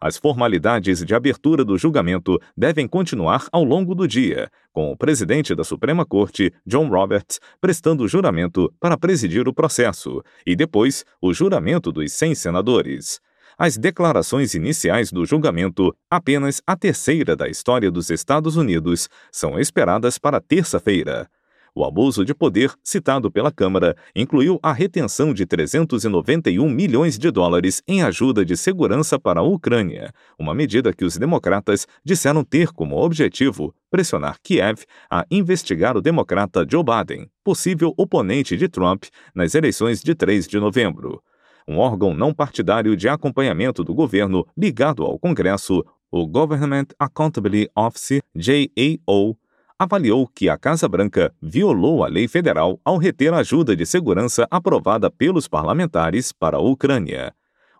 As 0.00 0.18
formalidades 0.18 1.04
de 1.04 1.14
abertura 1.14 1.64
do 1.64 1.76
julgamento 1.78 2.38
devem 2.56 2.86
continuar 2.86 3.46
ao 3.50 3.64
longo 3.64 3.94
do 3.94 4.06
dia, 4.06 4.50
com 4.72 4.92
o 4.92 4.96
presidente 4.96 5.54
da 5.54 5.64
Suprema 5.64 6.04
Corte, 6.04 6.52
John 6.66 6.88
Roberts, 6.88 7.40
prestando 7.60 8.06
juramento 8.06 8.72
para 8.78 8.98
presidir 8.98 9.48
o 9.48 9.54
processo, 9.54 10.22
e 10.46 10.54
depois 10.54 11.04
o 11.20 11.32
juramento 11.32 11.90
dos 11.90 12.12
100 12.12 12.34
senadores. 12.34 13.20
As 13.58 13.78
declarações 13.78 14.54
iniciais 14.54 15.10
do 15.10 15.24
julgamento, 15.24 15.96
apenas 16.10 16.60
a 16.66 16.76
terceira 16.76 17.34
da 17.34 17.48
história 17.48 17.90
dos 17.90 18.10
Estados 18.10 18.54
Unidos, 18.54 19.08
são 19.32 19.58
esperadas 19.58 20.18
para 20.18 20.42
terça-feira. 20.42 21.26
O 21.74 21.82
abuso 21.82 22.22
de 22.22 22.34
poder 22.34 22.74
citado 22.84 23.30
pela 23.30 23.50
Câmara 23.50 23.96
incluiu 24.14 24.58
a 24.62 24.74
retenção 24.74 25.32
de 25.32 25.46
391 25.46 26.68
milhões 26.68 27.18
de 27.18 27.30
dólares 27.30 27.82
em 27.88 28.02
ajuda 28.02 28.44
de 28.44 28.58
segurança 28.58 29.18
para 29.18 29.40
a 29.40 29.42
Ucrânia, 29.42 30.12
uma 30.38 30.54
medida 30.54 30.92
que 30.92 31.04
os 31.04 31.16
democratas 31.16 31.86
disseram 32.04 32.44
ter 32.44 32.68
como 32.72 33.02
objetivo 33.02 33.74
pressionar 33.90 34.36
Kiev 34.42 34.84
a 35.10 35.24
investigar 35.30 35.96
o 35.96 36.02
democrata 36.02 36.66
Joe 36.70 36.84
Biden, 36.84 37.26
possível 37.42 37.94
oponente 37.96 38.54
de 38.54 38.68
Trump, 38.68 39.04
nas 39.34 39.54
eleições 39.54 40.02
de 40.02 40.14
3 40.14 40.46
de 40.46 40.60
novembro. 40.60 41.22
Um 41.68 41.78
órgão 41.78 42.14
não 42.14 42.32
partidário 42.32 42.96
de 42.96 43.08
acompanhamento 43.08 43.82
do 43.82 43.92
governo 43.92 44.46
ligado 44.56 45.02
ao 45.02 45.18
Congresso, 45.18 45.84
o 46.10 46.26
Government 46.26 46.86
Accountability 46.98 47.70
Office, 47.74 48.20
GAO, 48.34 49.36
avaliou 49.78 50.26
que 50.28 50.48
a 50.48 50.56
Casa 50.56 50.88
Branca 50.88 51.34
violou 51.42 52.04
a 52.04 52.08
lei 52.08 52.28
federal 52.28 52.80
ao 52.84 52.96
reter 52.96 53.34
ajuda 53.34 53.74
de 53.74 53.84
segurança 53.84 54.46
aprovada 54.50 55.10
pelos 55.10 55.48
parlamentares 55.48 56.32
para 56.32 56.56
a 56.56 56.60
Ucrânia. 56.60 57.34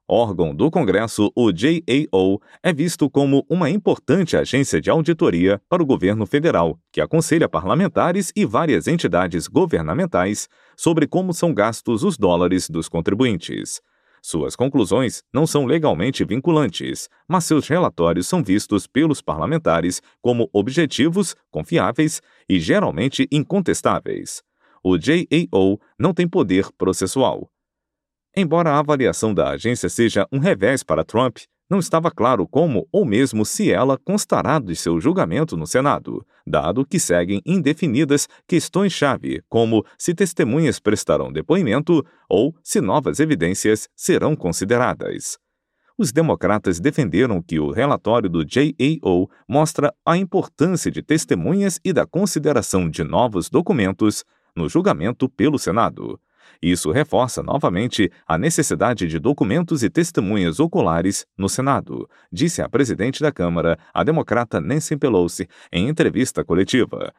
Órgão 0.08 0.54
do 0.54 0.70
Congresso, 0.70 1.32
o 1.34 1.50
JAO 1.50 2.40
é 2.62 2.72
visto 2.72 3.10
como 3.10 3.44
uma 3.48 3.68
importante 3.68 4.36
agência 4.36 4.80
de 4.80 4.88
auditoria 4.88 5.60
para 5.68 5.82
o 5.82 5.86
governo 5.86 6.24
federal, 6.26 6.78
que 6.92 7.00
aconselha 7.00 7.48
parlamentares 7.48 8.32
e 8.36 8.44
várias 8.44 8.86
entidades 8.86 9.48
governamentais 9.48 10.48
sobre 10.76 11.06
como 11.06 11.32
são 11.32 11.54
gastos 11.54 12.02
os 12.04 12.16
dólares 12.16 12.68
dos 12.68 12.88
contribuintes. 12.88 13.80
Suas 14.22 14.56
conclusões 14.56 15.22
não 15.32 15.46
são 15.46 15.66
legalmente 15.66 16.24
vinculantes, 16.24 17.08
mas 17.28 17.44
seus 17.44 17.68
relatórios 17.68 18.26
são 18.26 18.42
vistos 18.42 18.86
pelos 18.86 19.22
parlamentares 19.22 20.02
como 20.20 20.50
objetivos, 20.52 21.36
confiáveis 21.50 22.20
e 22.48 22.58
geralmente 22.58 23.28
incontestáveis. 23.30 24.42
O 24.82 24.98
JAO 24.98 25.80
não 25.98 26.12
tem 26.12 26.28
poder 26.28 26.68
processual. 26.76 27.48
Embora 28.36 28.70
a 28.70 28.78
avaliação 28.78 29.32
da 29.32 29.50
agência 29.50 29.88
seja 29.88 30.26
um 30.30 30.38
revés 30.38 30.82
para 30.82 31.04
Trump, 31.04 31.38
não 31.68 31.78
estava 31.78 32.10
claro 32.10 32.46
como 32.46 32.86
ou 32.92 33.04
mesmo 33.04 33.44
se 33.44 33.70
ela 33.70 33.98
constará 33.98 34.58
de 34.58 34.76
seu 34.76 35.00
julgamento 35.00 35.56
no 35.56 35.66
Senado, 35.66 36.24
dado 36.46 36.86
que 36.86 36.98
seguem 36.98 37.42
indefinidas 37.44 38.28
questões-chave, 38.46 39.42
como 39.48 39.84
se 39.98 40.14
testemunhas 40.14 40.78
prestarão 40.78 41.32
depoimento 41.32 42.04
ou 42.28 42.54
se 42.62 42.80
novas 42.80 43.20
evidências 43.20 43.88
serão 43.96 44.36
consideradas. 44.36 45.38
Os 45.98 46.12
democratas 46.12 46.78
defenderam 46.78 47.40
que 47.40 47.58
o 47.58 47.70
relatório 47.70 48.28
do 48.28 48.44
JAO 48.46 49.30
mostra 49.48 49.94
a 50.04 50.16
importância 50.16 50.90
de 50.90 51.02
testemunhas 51.02 51.80
e 51.82 51.90
da 51.90 52.06
consideração 52.06 52.88
de 52.90 53.02
novos 53.02 53.48
documentos 53.48 54.22
no 54.54 54.68
julgamento 54.68 55.28
pelo 55.28 55.58
Senado. 55.58 56.20
Isso 56.62 56.90
reforça 56.90 57.42
novamente 57.42 58.10
a 58.26 58.38
necessidade 58.38 59.06
de 59.06 59.18
documentos 59.18 59.82
e 59.82 59.90
testemunhas 59.90 60.58
oculares 60.60 61.26
no 61.36 61.48
Senado, 61.48 62.08
disse 62.32 62.62
a 62.62 62.68
presidente 62.68 63.22
da 63.22 63.30
Câmara, 63.30 63.78
a 63.92 64.02
democrata 64.02 64.60
Nancy 64.60 64.96
Pelosi, 64.96 65.48
em 65.72 65.88
entrevista 65.88 66.44
coletiva. 66.44 67.12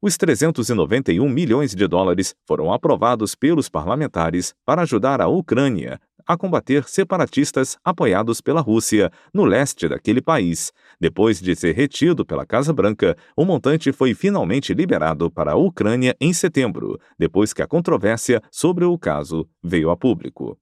Os 0.00 0.16
391 0.16 1.26
milhões 1.28 1.74
de 1.74 1.86
dólares 1.86 2.34
foram 2.46 2.72
aprovados 2.72 3.34
pelos 3.34 3.68
parlamentares 3.68 4.54
para 4.64 4.82
ajudar 4.82 5.20
a 5.20 5.28
Ucrânia 5.28 5.98
a 6.26 6.36
combater 6.36 6.84
separatistas 6.88 7.76
apoiados 7.84 8.40
pela 8.40 8.60
Rússia 8.60 9.10
no 9.32 9.44
leste 9.44 9.88
daquele 9.88 10.22
país. 10.22 10.72
Depois 11.00 11.40
de 11.40 11.54
ser 11.54 11.74
retido 11.74 12.24
pela 12.24 12.46
Casa 12.46 12.72
Branca, 12.72 13.16
o 13.36 13.44
montante 13.44 13.92
foi 13.92 14.14
finalmente 14.14 14.72
liberado 14.74 15.30
para 15.30 15.52
a 15.52 15.56
Ucrânia 15.56 16.16
em 16.20 16.32
setembro, 16.32 16.98
depois 17.18 17.52
que 17.52 17.62
a 17.62 17.66
controvérsia 17.66 18.40
sobre 18.50 18.84
o 18.84 18.98
caso 18.98 19.48
veio 19.62 19.90
a 19.90 19.96
público. 19.96 20.58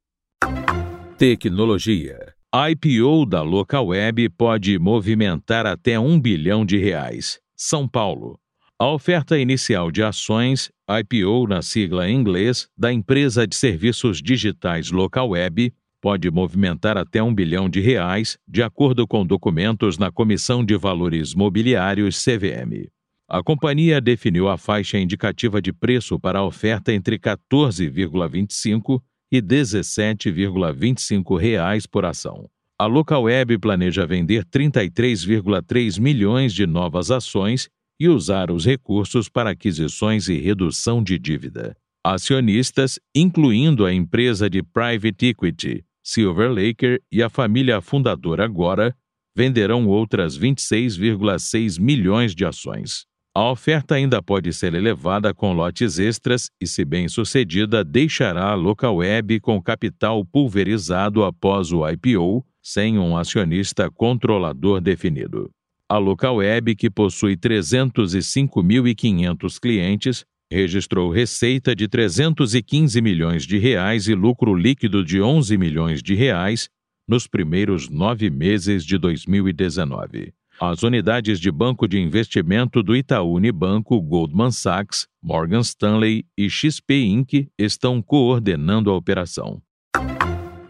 Tecnologia. 1.18 2.34
IPO 2.54 3.24
da 3.24 3.40
Local 3.40 3.86
Web 3.86 4.28
pode 4.30 4.78
movimentar 4.78 5.66
até 5.66 5.98
um 5.98 6.20
bilhão 6.20 6.66
de 6.66 6.76
reais. 6.76 7.40
São 7.56 7.88
Paulo. 7.88 8.38
A 8.78 8.90
oferta 8.90 9.38
inicial 9.38 9.92
de 9.92 10.02
ações, 10.02 10.68
IPO 10.90 11.46
na 11.46 11.62
sigla 11.62 12.10
em 12.10 12.16
inglês, 12.16 12.68
da 12.76 12.92
empresa 12.92 13.46
de 13.46 13.54
serviços 13.54 14.20
digitais 14.20 14.90
Local 14.90 15.30
Web, 15.30 15.72
pode 16.02 16.28
movimentar 16.32 16.98
até 16.98 17.22
um 17.22 17.32
bilhão 17.32 17.70
de 17.70 17.80
reais, 17.80 18.36
de 18.46 18.60
acordo 18.60 19.06
com 19.06 19.24
documentos 19.24 19.96
na 19.96 20.10
Comissão 20.10 20.64
de 20.64 20.76
Valores 20.76 21.32
Mobiliários 21.32 22.22
CVM. 22.22 22.90
A 23.28 23.40
companhia 23.40 24.00
definiu 24.00 24.48
a 24.48 24.58
faixa 24.58 24.98
indicativa 24.98 25.62
de 25.62 25.72
preço 25.72 26.18
para 26.18 26.40
a 26.40 26.44
oferta 26.44 26.92
entre 26.92 27.20
14,25 27.20 29.00
e 29.30 29.40
17,25 29.40 31.38
reais 31.38 31.86
por 31.86 32.04
ação. 32.04 32.50
A 32.76 32.86
Local 32.86 33.22
Web 33.22 33.56
planeja 33.58 34.04
vender 34.04 34.44
33,3 34.44 36.00
milhões 36.00 36.52
de 36.52 36.66
novas 36.66 37.12
ações 37.12 37.68
e 38.00 38.08
usar 38.08 38.50
os 38.50 38.66
recursos 38.66 39.28
para 39.28 39.50
aquisições 39.50 40.28
e 40.28 40.36
redução 40.36 41.00
de 41.00 41.16
dívida. 41.16 41.76
Acionistas, 42.04 42.98
incluindo 43.14 43.86
a 43.86 43.94
empresa 43.94 44.50
de 44.50 44.64
private 44.64 45.26
equity 45.26 45.84
Silver 46.02 46.50
Laker 46.50 47.00
e 47.10 47.22
a 47.22 47.28
família 47.28 47.80
fundadora 47.80 48.44
agora, 48.44 48.94
venderão 49.34 49.86
outras 49.86 50.38
26,6 50.38 51.80
milhões 51.80 52.34
de 52.34 52.44
ações. 52.44 53.06
A 53.34 53.50
oferta 53.50 53.94
ainda 53.94 54.22
pode 54.22 54.52
ser 54.52 54.74
elevada 54.74 55.32
com 55.32 55.54
lotes 55.54 55.98
extras 55.98 56.50
e, 56.60 56.66
se 56.66 56.84
bem 56.84 57.08
sucedida, 57.08 57.82
deixará 57.82 58.50
a 58.50 58.54
Local 58.54 58.96
Web 58.96 59.40
com 59.40 59.62
capital 59.62 60.22
pulverizado 60.22 61.24
após 61.24 61.72
o 61.72 61.88
IPO, 61.88 62.44
sem 62.62 62.98
um 62.98 63.16
acionista 63.16 63.90
controlador 63.90 64.82
definido. 64.82 65.50
A 65.88 65.96
Local 65.96 66.36
Web, 66.36 66.76
que 66.76 66.90
possui 66.90 67.34
305.500 67.36 69.58
clientes, 69.58 70.26
registrou 70.52 71.10
receita 71.10 71.74
de 71.74 71.88
315 71.88 73.00
milhões 73.00 73.44
de 73.44 73.58
reais 73.58 74.06
e 74.06 74.14
lucro 74.14 74.54
líquido 74.54 75.04
de 75.04 75.20
11 75.20 75.56
milhões 75.56 76.02
de 76.02 76.14
reais 76.14 76.68
nos 77.08 77.26
primeiros 77.26 77.88
nove 77.88 78.30
meses 78.30 78.84
de 78.84 78.96
2019. 78.98 80.32
As 80.60 80.82
unidades 80.82 81.40
de 81.40 81.50
banco 81.50 81.88
de 81.88 81.98
investimento 81.98 82.82
do 82.82 82.94
Itaú 82.94 83.34
Unibanco, 83.34 84.00
Goldman 84.00 84.52
Sachs, 84.52 85.08
Morgan 85.20 85.60
Stanley 85.60 86.24
e 86.38 86.48
XP 86.48 87.02
Inc. 87.04 87.48
estão 87.58 88.00
coordenando 88.00 88.90
a 88.90 88.94
operação. 88.94 89.60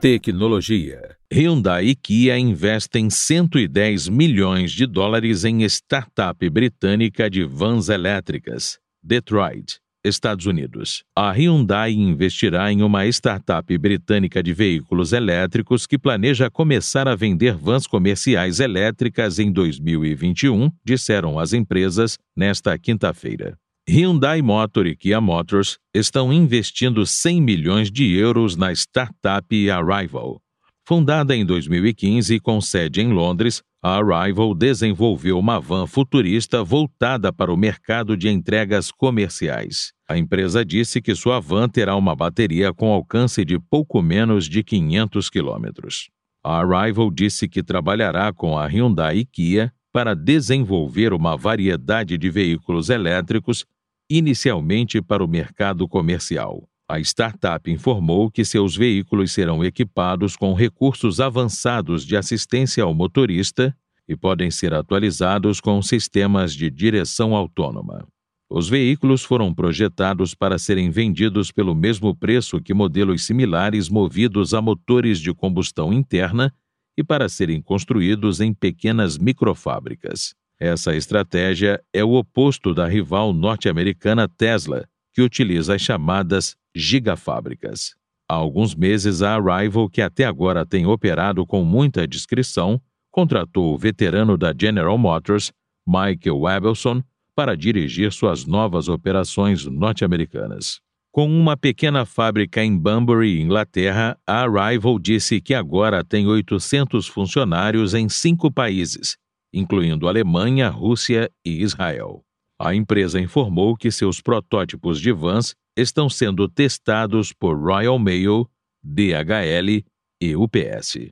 Tecnologia. 0.00 1.16
Hyundai 1.32 1.86
e 1.86 1.94
Kia 1.94 2.38
investem 2.38 3.08
110 3.08 4.08
milhões 4.08 4.72
de 4.72 4.86
dólares 4.86 5.44
em 5.44 5.62
startup 5.62 6.50
britânica 6.50 7.30
de 7.30 7.44
vans 7.44 7.88
elétricas, 7.88 8.78
Detroit, 9.02 9.78
Estados 10.04 10.46
Unidos. 10.46 11.02
A 11.16 11.32
Hyundai 11.32 11.92
investirá 11.92 12.72
em 12.72 12.82
uma 12.82 13.06
startup 13.06 13.78
britânica 13.78 14.42
de 14.42 14.52
veículos 14.52 15.12
elétricos 15.12 15.86
que 15.86 15.98
planeja 15.98 16.50
começar 16.50 17.08
a 17.08 17.14
vender 17.14 17.54
vans 17.56 17.86
comerciais 17.86 18.60
elétricas 18.60 19.38
em 19.38 19.50
2021, 19.50 20.70
disseram 20.84 21.38
as 21.38 21.52
empresas 21.52 22.18
nesta 22.36 22.78
quinta-feira. 22.78 23.56
Hyundai 23.88 24.40
Motor 24.40 24.86
e 24.86 24.96
Kia 24.96 25.20
Motors 25.20 25.78
estão 25.92 26.32
investindo 26.32 27.04
100 27.04 27.42
milhões 27.42 27.90
de 27.90 28.16
euros 28.16 28.56
na 28.56 28.72
startup 28.72 29.70
Arrival. 29.70 30.40
Fundada 30.86 31.34
em 31.34 31.44
2015 31.44 32.38
com 32.40 32.60
sede 32.60 33.00
em 33.00 33.12
Londres, 33.12 33.62
a 33.84 33.96
Arrival 33.96 34.54
desenvolveu 34.54 35.36
uma 35.36 35.58
van 35.58 35.88
futurista 35.88 36.62
voltada 36.62 37.32
para 37.32 37.52
o 37.52 37.56
mercado 37.56 38.16
de 38.16 38.28
entregas 38.28 38.92
comerciais. 38.92 39.92
A 40.08 40.16
empresa 40.16 40.64
disse 40.64 41.02
que 41.02 41.16
sua 41.16 41.40
van 41.40 41.68
terá 41.68 41.96
uma 41.96 42.14
bateria 42.14 42.72
com 42.72 42.92
alcance 42.92 43.44
de 43.44 43.58
pouco 43.58 44.00
menos 44.00 44.48
de 44.48 44.62
500 44.62 45.28
quilômetros. 45.28 46.10
A 46.44 46.60
Arrival 46.60 47.10
disse 47.10 47.48
que 47.48 47.60
trabalhará 47.60 48.32
com 48.32 48.56
a 48.56 48.66
Hyundai 48.66 49.18
e 49.18 49.24
Kia 49.24 49.72
para 49.92 50.14
desenvolver 50.14 51.12
uma 51.12 51.36
variedade 51.36 52.16
de 52.16 52.30
veículos 52.30 52.88
elétricos, 52.88 53.66
inicialmente 54.08 55.02
para 55.02 55.24
o 55.24 55.28
mercado 55.28 55.88
comercial. 55.88 56.68
A 56.92 57.00
startup 57.00 57.70
informou 57.70 58.31
que 58.31 58.44
seus 58.44 58.76
veículos 58.76 59.33
serão 59.33 59.64
equipados 59.64 60.37
com 60.37 60.52
recursos 60.52 61.20
avançados 61.20 62.05
de 62.05 62.18
assistência 62.18 62.85
ao 62.85 62.92
motorista 62.92 63.74
e 64.07 64.14
podem 64.14 64.50
ser 64.50 64.74
atualizados 64.74 65.59
com 65.59 65.81
sistemas 65.81 66.52
de 66.52 66.70
direção 66.70 67.35
autônoma. 67.35 68.07
Os 68.50 68.68
veículos 68.68 69.24
foram 69.24 69.55
projetados 69.55 70.35
para 70.35 70.59
serem 70.59 70.90
vendidos 70.90 71.50
pelo 71.50 71.74
mesmo 71.74 72.14
preço 72.14 72.61
que 72.61 72.74
modelos 72.74 73.24
similares 73.24 73.88
movidos 73.88 74.52
a 74.52 74.61
motores 74.61 75.18
de 75.18 75.33
combustão 75.33 75.94
interna 75.94 76.52
e 76.94 77.02
para 77.02 77.26
serem 77.26 77.62
construídos 77.62 78.38
em 78.38 78.52
pequenas 78.52 79.16
microfábricas. 79.16 80.35
Essa 80.61 80.94
estratégia 80.94 81.83
é 81.90 82.05
o 82.05 82.12
oposto 82.12 82.74
da 82.74 82.87
rival 82.87 83.33
norte-americana 83.33 84.28
Tesla, 84.28 84.87
que 85.14 85.22
utiliza 85.22 85.74
as 85.74 85.81
chamadas 85.81 86.55
gigafábricas. 86.74 87.94
Há 88.28 88.35
alguns 88.35 88.74
meses, 88.74 89.22
a 89.22 89.37
Arrival, 89.37 89.88
que 89.88 90.00
até 90.00 90.24
agora 90.24 90.64
tem 90.64 90.87
operado 90.87 91.44
com 91.46 91.64
muita 91.64 92.06
discrição, 92.06 92.80
contratou 93.11 93.74
o 93.74 93.78
veterano 93.78 94.38
da 94.38 94.54
General 94.58 94.96
Motors, 94.96 95.52
Michael 95.87 96.40
Webelson, 96.40 97.02
para 97.35 97.56
dirigir 97.56 98.12
suas 98.12 98.46
novas 98.46 98.88
operações 98.88 99.66
norte-americanas. 99.66 100.80
Com 101.11 101.26
uma 101.28 101.58
pequena 101.58 102.06
fábrica 102.06 102.64
em 102.64 102.76
Bunbury, 102.76 103.38
Inglaterra, 103.40 104.18
a 104.26 104.44
Arrival 104.44 104.98
disse 104.98 105.42
que 105.42 105.52
agora 105.52 106.02
tem 106.02 106.26
800 106.26 107.06
funcionários 107.06 107.92
em 107.92 108.08
cinco 108.08 108.50
países, 108.50 109.18
incluindo 109.52 110.08
Alemanha, 110.08 110.70
Rússia 110.70 111.30
e 111.44 111.62
Israel. 111.62 112.24
A 112.64 112.77
empresa 112.77 113.18
informou 113.20 113.77
que 113.77 113.90
seus 113.90 114.20
protótipos 114.20 115.01
de 115.01 115.11
vans 115.11 115.57
estão 115.77 116.09
sendo 116.09 116.48
testados 116.48 117.33
por 117.33 117.61
Royal 117.61 117.98
Mail, 117.98 118.48
DHL 118.81 119.85
e 120.20 120.37
UPS. 120.37 121.11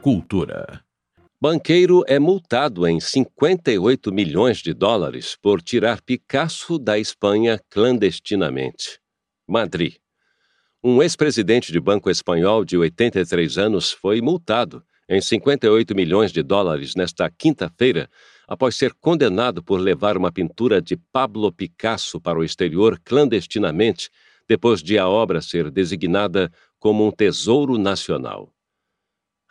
Cultura. 0.00 0.80
Banqueiro 1.40 2.04
é 2.06 2.20
multado 2.20 2.86
em 2.86 3.00
58 3.00 4.12
milhões 4.12 4.58
de 4.58 4.72
dólares 4.72 5.36
por 5.42 5.60
tirar 5.60 6.00
Picasso 6.00 6.78
da 6.78 6.96
Espanha 6.96 7.60
clandestinamente. 7.68 9.00
Madrid. 9.44 9.96
Um 10.84 11.02
ex-presidente 11.02 11.72
de 11.72 11.80
banco 11.80 12.08
espanhol 12.08 12.64
de 12.64 12.78
83 12.78 13.58
anos 13.58 13.90
foi 13.90 14.20
multado 14.20 14.84
em 15.08 15.20
58 15.20 15.96
milhões 15.96 16.30
de 16.30 16.44
dólares 16.44 16.94
nesta 16.94 17.28
quinta-feira 17.28 18.08
após 18.46 18.76
ser 18.76 18.94
condenado 18.94 19.62
por 19.62 19.80
levar 19.80 20.16
uma 20.16 20.30
pintura 20.30 20.80
de 20.80 20.96
Pablo 20.96 21.50
Picasso 21.52 22.20
para 22.20 22.38
o 22.38 22.44
exterior 22.44 23.00
clandestinamente 23.04 24.10
depois 24.48 24.82
de 24.82 24.98
a 24.98 25.08
obra 25.08 25.40
ser 25.40 25.70
designada 25.70 26.52
como 26.78 27.06
um 27.06 27.10
tesouro 27.10 27.78
nacional. 27.78 28.52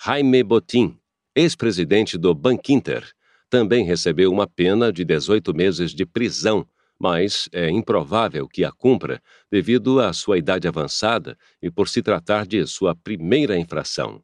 Jaime 0.02 0.44
Botín, 0.44 0.98
ex-presidente 1.36 2.18
do 2.18 2.34
Bankinter, 2.34 3.12
também 3.50 3.84
recebeu 3.84 4.32
uma 4.32 4.48
pena 4.48 4.92
de 4.92 5.04
18 5.04 5.54
meses 5.54 5.92
de 5.92 6.06
prisão, 6.06 6.68
mas 7.00 7.50
é 7.52 7.70
improvável 7.70 8.48
que 8.48 8.64
a 8.64 8.72
cumpra 8.72 9.22
devido 9.52 10.00
à 10.00 10.14
sua 10.14 10.38
idade 10.38 10.68
avançada 10.68 11.38
e 11.62 11.70
por 11.70 11.90
se 11.90 12.02
tratar 12.02 12.46
de 12.46 12.66
sua 12.66 12.96
primeira 12.96 13.58
infração. 13.58 14.24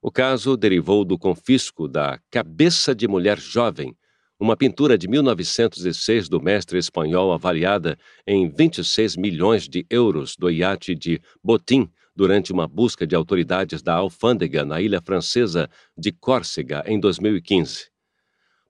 O 0.00 0.12
caso 0.12 0.56
derivou 0.56 1.04
do 1.04 1.18
confisco 1.18 1.88
da 1.88 2.20
cabeça 2.30 2.94
de 2.94 3.08
mulher 3.08 3.36
jovem, 3.36 3.96
uma 4.38 4.56
pintura 4.56 4.96
de 4.96 5.08
1906 5.08 6.28
do 6.28 6.40
mestre 6.40 6.78
espanhol 6.78 7.32
avaliada 7.32 7.98
em 8.24 8.48
26 8.48 9.16
milhões 9.16 9.68
de 9.68 9.84
euros 9.90 10.36
do 10.36 10.48
iate 10.48 10.94
de 10.94 11.20
Botim 11.42 11.90
durante 12.14 12.52
uma 12.52 12.68
busca 12.68 13.04
de 13.04 13.16
autoridades 13.16 13.82
da 13.82 13.94
alfândega 13.94 14.64
na 14.64 14.80
ilha 14.80 15.02
francesa 15.02 15.68
de 15.96 16.12
Córcega 16.12 16.84
em 16.86 17.00
2015. 17.00 17.88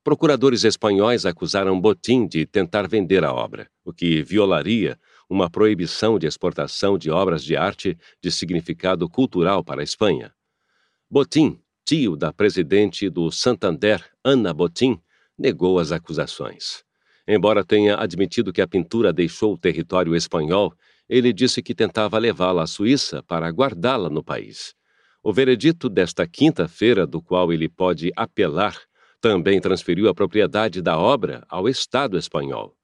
Procuradores 0.02 0.64
espanhóis 0.64 1.26
acusaram 1.26 1.78
Botim 1.78 2.26
de 2.26 2.46
tentar 2.46 2.88
vender 2.88 3.22
a 3.22 3.34
obra, 3.34 3.68
o 3.84 3.92
que 3.92 4.22
violaria 4.22 4.98
uma 5.28 5.50
proibição 5.50 6.18
de 6.18 6.26
exportação 6.26 6.96
de 6.96 7.10
obras 7.10 7.44
de 7.44 7.54
arte 7.54 7.98
de 8.22 8.32
significado 8.32 9.06
cultural 9.10 9.62
para 9.62 9.82
a 9.82 9.84
Espanha. 9.84 10.32
Botim, 11.10 11.58
tio 11.86 12.16
da 12.16 12.34
presidente 12.34 13.08
do 13.08 13.30
Santander, 13.32 14.04
Ana 14.22 14.52
Botim, 14.52 15.00
negou 15.38 15.78
as 15.78 15.90
acusações. 15.90 16.84
Embora 17.26 17.64
tenha 17.64 17.96
admitido 17.96 18.52
que 18.52 18.60
a 18.60 18.68
pintura 18.68 19.10
deixou 19.10 19.54
o 19.54 19.58
território 19.58 20.14
espanhol, 20.14 20.74
ele 21.08 21.32
disse 21.32 21.62
que 21.62 21.74
tentava 21.74 22.18
levá-la 22.18 22.64
à 22.64 22.66
Suíça 22.66 23.22
para 23.22 23.48
guardá-la 23.48 24.10
no 24.10 24.22
país. 24.22 24.74
O 25.22 25.32
veredito 25.32 25.88
desta 25.88 26.28
quinta-feira, 26.28 27.06
do 27.06 27.22
qual 27.22 27.50
ele 27.54 27.70
pode 27.70 28.12
apelar, 28.14 28.76
também 29.18 29.58
transferiu 29.62 30.10
a 30.10 30.14
propriedade 30.14 30.82
da 30.82 30.98
obra 30.98 31.42
ao 31.48 31.70
Estado 31.70 32.18
espanhol. 32.18 32.76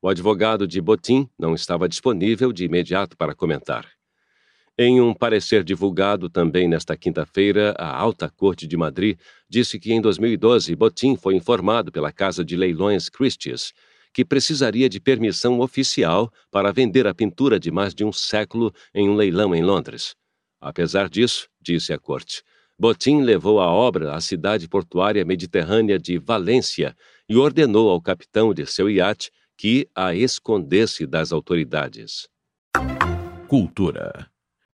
O 0.00 0.08
advogado 0.08 0.66
de 0.66 0.80
Botim 0.80 1.28
não 1.38 1.54
estava 1.54 1.86
disponível 1.86 2.54
de 2.54 2.64
imediato 2.64 3.18
para 3.18 3.34
comentar. 3.34 3.95
Em 4.78 5.00
um 5.00 5.14
parecer 5.14 5.64
divulgado 5.64 6.28
também 6.28 6.68
nesta 6.68 6.94
quinta-feira, 6.98 7.74
a 7.78 7.96
Alta 7.96 8.28
Corte 8.28 8.66
de 8.66 8.76
Madrid 8.76 9.18
disse 9.48 9.78
que 9.78 9.90
em 9.90 10.02
2012 10.02 10.76
Botim 10.76 11.16
foi 11.16 11.34
informado 11.34 11.90
pela 11.90 12.12
Casa 12.12 12.44
de 12.44 12.54
Leilões 12.54 13.08
Christie's 13.08 13.72
que 14.12 14.22
precisaria 14.22 14.86
de 14.86 15.00
permissão 15.00 15.60
oficial 15.60 16.30
para 16.50 16.72
vender 16.72 17.06
a 17.06 17.14
pintura 17.14 17.58
de 17.58 17.70
mais 17.70 17.94
de 17.94 18.04
um 18.04 18.12
século 18.12 18.70
em 18.94 19.08
um 19.08 19.14
leilão 19.14 19.54
em 19.54 19.62
Londres. 19.62 20.14
Apesar 20.60 21.08
disso, 21.08 21.48
disse 21.58 21.94
a 21.94 21.98
corte, 21.98 22.42
Botim 22.78 23.22
levou 23.22 23.60
a 23.60 23.70
obra 23.70 24.14
à 24.14 24.20
cidade 24.20 24.68
portuária 24.68 25.24
mediterrânea 25.24 25.98
de 25.98 26.18
Valência 26.18 26.94
e 27.26 27.36
ordenou 27.36 27.88
ao 27.88 28.00
capitão 28.00 28.52
de 28.52 28.66
seu 28.66 28.90
iate 28.90 29.30
que 29.56 29.88
a 29.94 30.14
escondesse 30.14 31.06
das 31.06 31.32
autoridades. 31.32 32.28
Cultura 33.48 34.30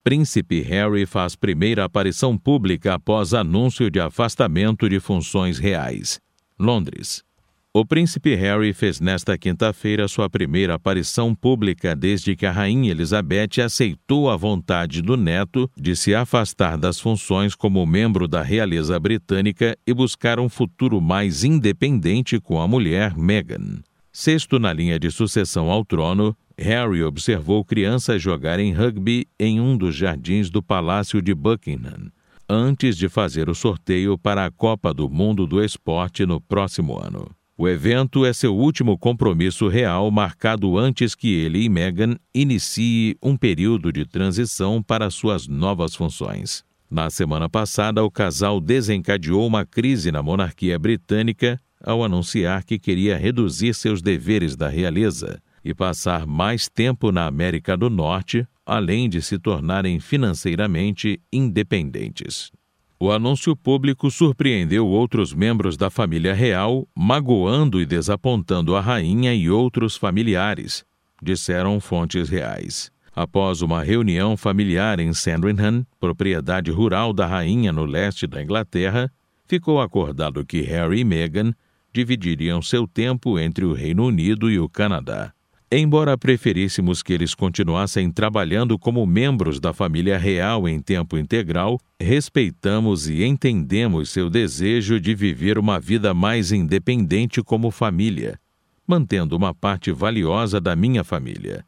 Príncipe 0.07 0.61
Harry 0.61 1.05
faz 1.05 1.35
primeira 1.35 1.83
aparição 1.83 2.37
pública 2.37 2.93
após 2.93 3.33
anúncio 3.33 3.91
de 3.91 3.99
afastamento 3.99 4.87
de 4.87 5.01
funções 5.01 5.59
reais. 5.59 6.17
Londres. 6.57 7.25
O 7.73 7.85
príncipe 7.85 8.33
Harry 8.33 8.71
fez 8.71 9.01
nesta 9.01 9.37
quinta-feira 9.37 10.07
sua 10.07 10.29
primeira 10.29 10.75
aparição 10.75 11.35
pública 11.35 11.93
desde 11.93 12.37
que 12.37 12.45
a 12.45 12.53
rainha 12.53 12.89
Elizabeth 12.89 13.61
aceitou 13.61 14.29
a 14.29 14.37
vontade 14.37 15.01
do 15.01 15.17
neto 15.17 15.69
de 15.75 15.93
se 15.93 16.15
afastar 16.15 16.77
das 16.77 17.01
funções 17.01 17.53
como 17.53 17.85
membro 17.85 18.29
da 18.29 18.41
realeza 18.41 18.97
britânica 18.97 19.77
e 19.85 19.93
buscar 19.93 20.39
um 20.39 20.47
futuro 20.47 21.01
mais 21.01 21.43
independente 21.43 22.39
com 22.39 22.61
a 22.61 22.65
mulher 22.65 23.13
Meghan. 23.17 23.81
Sexto 24.19 24.57
na 24.57 24.73
linha 24.73 24.97
de 24.97 25.11
sucessão 25.11 25.69
ao 25.69 25.85
trono, 25.85 26.35
Harry 26.57 27.03
observou 27.03 27.63
crianças 27.63 28.19
jogarem 28.19 28.73
rugby 28.73 29.27
em 29.39 29.61
um 29.61 29.77
dos 29.77 29.93
jardins 29.93 30.49
do 30.49 30.59
Palácio 30.59 31.21
de 31.21 31.35
Buckingham, 31.35 32.11
antes 32.49 32.97
de 32.97 33.07
fazer 33.09 33.47
o 33.47 33.53
sorteio 33.53 34.17
para 34.17 34.43
a 34.43 34.49
Copa 34.49 34.91
do 34.91 35.07
Mundo 35.07 35.45
do 35.45 35.63
Esporte 35.63 36.25
no 36.25 36.41
próximo 36.41 36.97
ano. 36.97 37.29
O 37.55 37.67
evento 37.69 38.25
é 38.25 38.33
seu 38.33 38.57
último 38.57 38.97
compromisso 38.97 39.67
real, 39.67 40.09
marcado 40.09 40.79
antes 40.79 41.13
que 41.13 41.35
ele 41.35 41.65
e 41.65 41.69
Meghan 41.69 42.15
inicie 42.33 43.15
um 43.21 43.37
período 43.37 43.93
de 43.93 44.03
transição 44.03 44.81
para 44.81 45.11
suas 45.11 45.47
novas 45.47 45.93
funções. 45.93 46.65
Na 46.89 47.11
semana 47.11 47.47
passada, 47.47 48.03
o 48.03 48.09
casal 48.09 48.59
desencadeou 48.59 49.45
uma 49.45 49.63
crise 49.63 50.11
na 50.11 50.23
monarquia 50.23 50.79
britânica 50.79 51.61
ao 51.87 52.03
anunciar 52.03 52.65
que 52.65 52.77
queria 52.77 53.15
reduzir 53.17 53.73
seus 53.73 54.01
deveres 54.01 54.57
da 54.57 54.67
realeza 54.67 55.41
e 55.63 55.73
passar 55.73 56.27
mais 56.27 56.67
tempo 56.67 57.13
na 57.13 57.25
América 57.25 57.77
do 57.77 57.89
Norte, 57.89 58.45
além 58.65 59.07
de 59.07 59.21
se 59.21 59.39
tornarem 59.39 59.97
financeiramente 59.97 61.17
independentes. 61.31 62.51
O 62.99 63.09
anúncio 63.09 63.55
público 63.55 64.11
surpreendeu 64.11 64.85
outros 64.85 65.33
membros 65.33 65.77
da 65.77 65.89
família 65.89 66.33
real, 66.33 66.85
magoando 66.93 67.79
e 67.79 67.85
desapontando 67.85 68.75
a 68.75 68.81
rainha 68.81 69.33
e 69.33 69.49
outros 69.49 69.95
familiares, 69.95 70.83
disseram 71.23 71.79
fontes 71.79 72.27
reais. 72.27 72.91
Após 73.15 73.61
uma 73.61 73.81
reunião 73.81 74.35
familiar 74.35 74.99
em 74.99 75.13
Sandringham, 75.13 75.85
propriedade 76.01 76.69
rural 76.69 77.13
da 77.13 77.25
rainha 77.25 77.71
no 77.71 77.85
leste 77.85 78.27
da 78.27 78.43
Inglaterra, 78.43 79.09
ficou 79.47 79.79
acordado 79.79 80.45
que 80.45 80.61
Harry 80.61 80.99
e 80.99 81.03
Meghan 81.05 81.53
dividiriam 81.97 82.61
seu 82.61 82.87
tempo 82.87 83.39
entre 83.39 83.65
o 83.65 83.73
Reino 83.73 84.05
Unido 84.05 84.51
e 84.51 84.59
o 84.59 84.69
Canadá. 84.69 85.33
Embora 85.71 86.15
preferíssemos 86.15 87.01
que 87.01 87.11
eles 87.11 87.33
continuassem 87.33 88.11
trabalhando 88.11 88.77
como 88.77 89.03
membros 89.03 89.59
da 89.59 89.73
família 89.73 90.15
real 90.15 90.69
em 90.69 90.79
tempo 90.79 91.17
integral, 91.17 91.79
respeitamos 91.99 93.09
e 93.09 93.23
entendemos 93.23 94.11
seu 94.11 94.29
desejo 94.29 94.99
de 94.99 95.15
viver 95.15 95.57
uma 95.57 95.79
vida 95.79 96.13
mais 96.13 96.51
independente 96.51 97.41
como 97.41 97.71
família, 97.71 98.39
mantendo 98.87 99.35
uma 99.35 99.51
parte 99.51 99.91
valiosa 99.91 100.61
da 100.61 100.75
minha 100.75 101.03
família, 101.03 101.65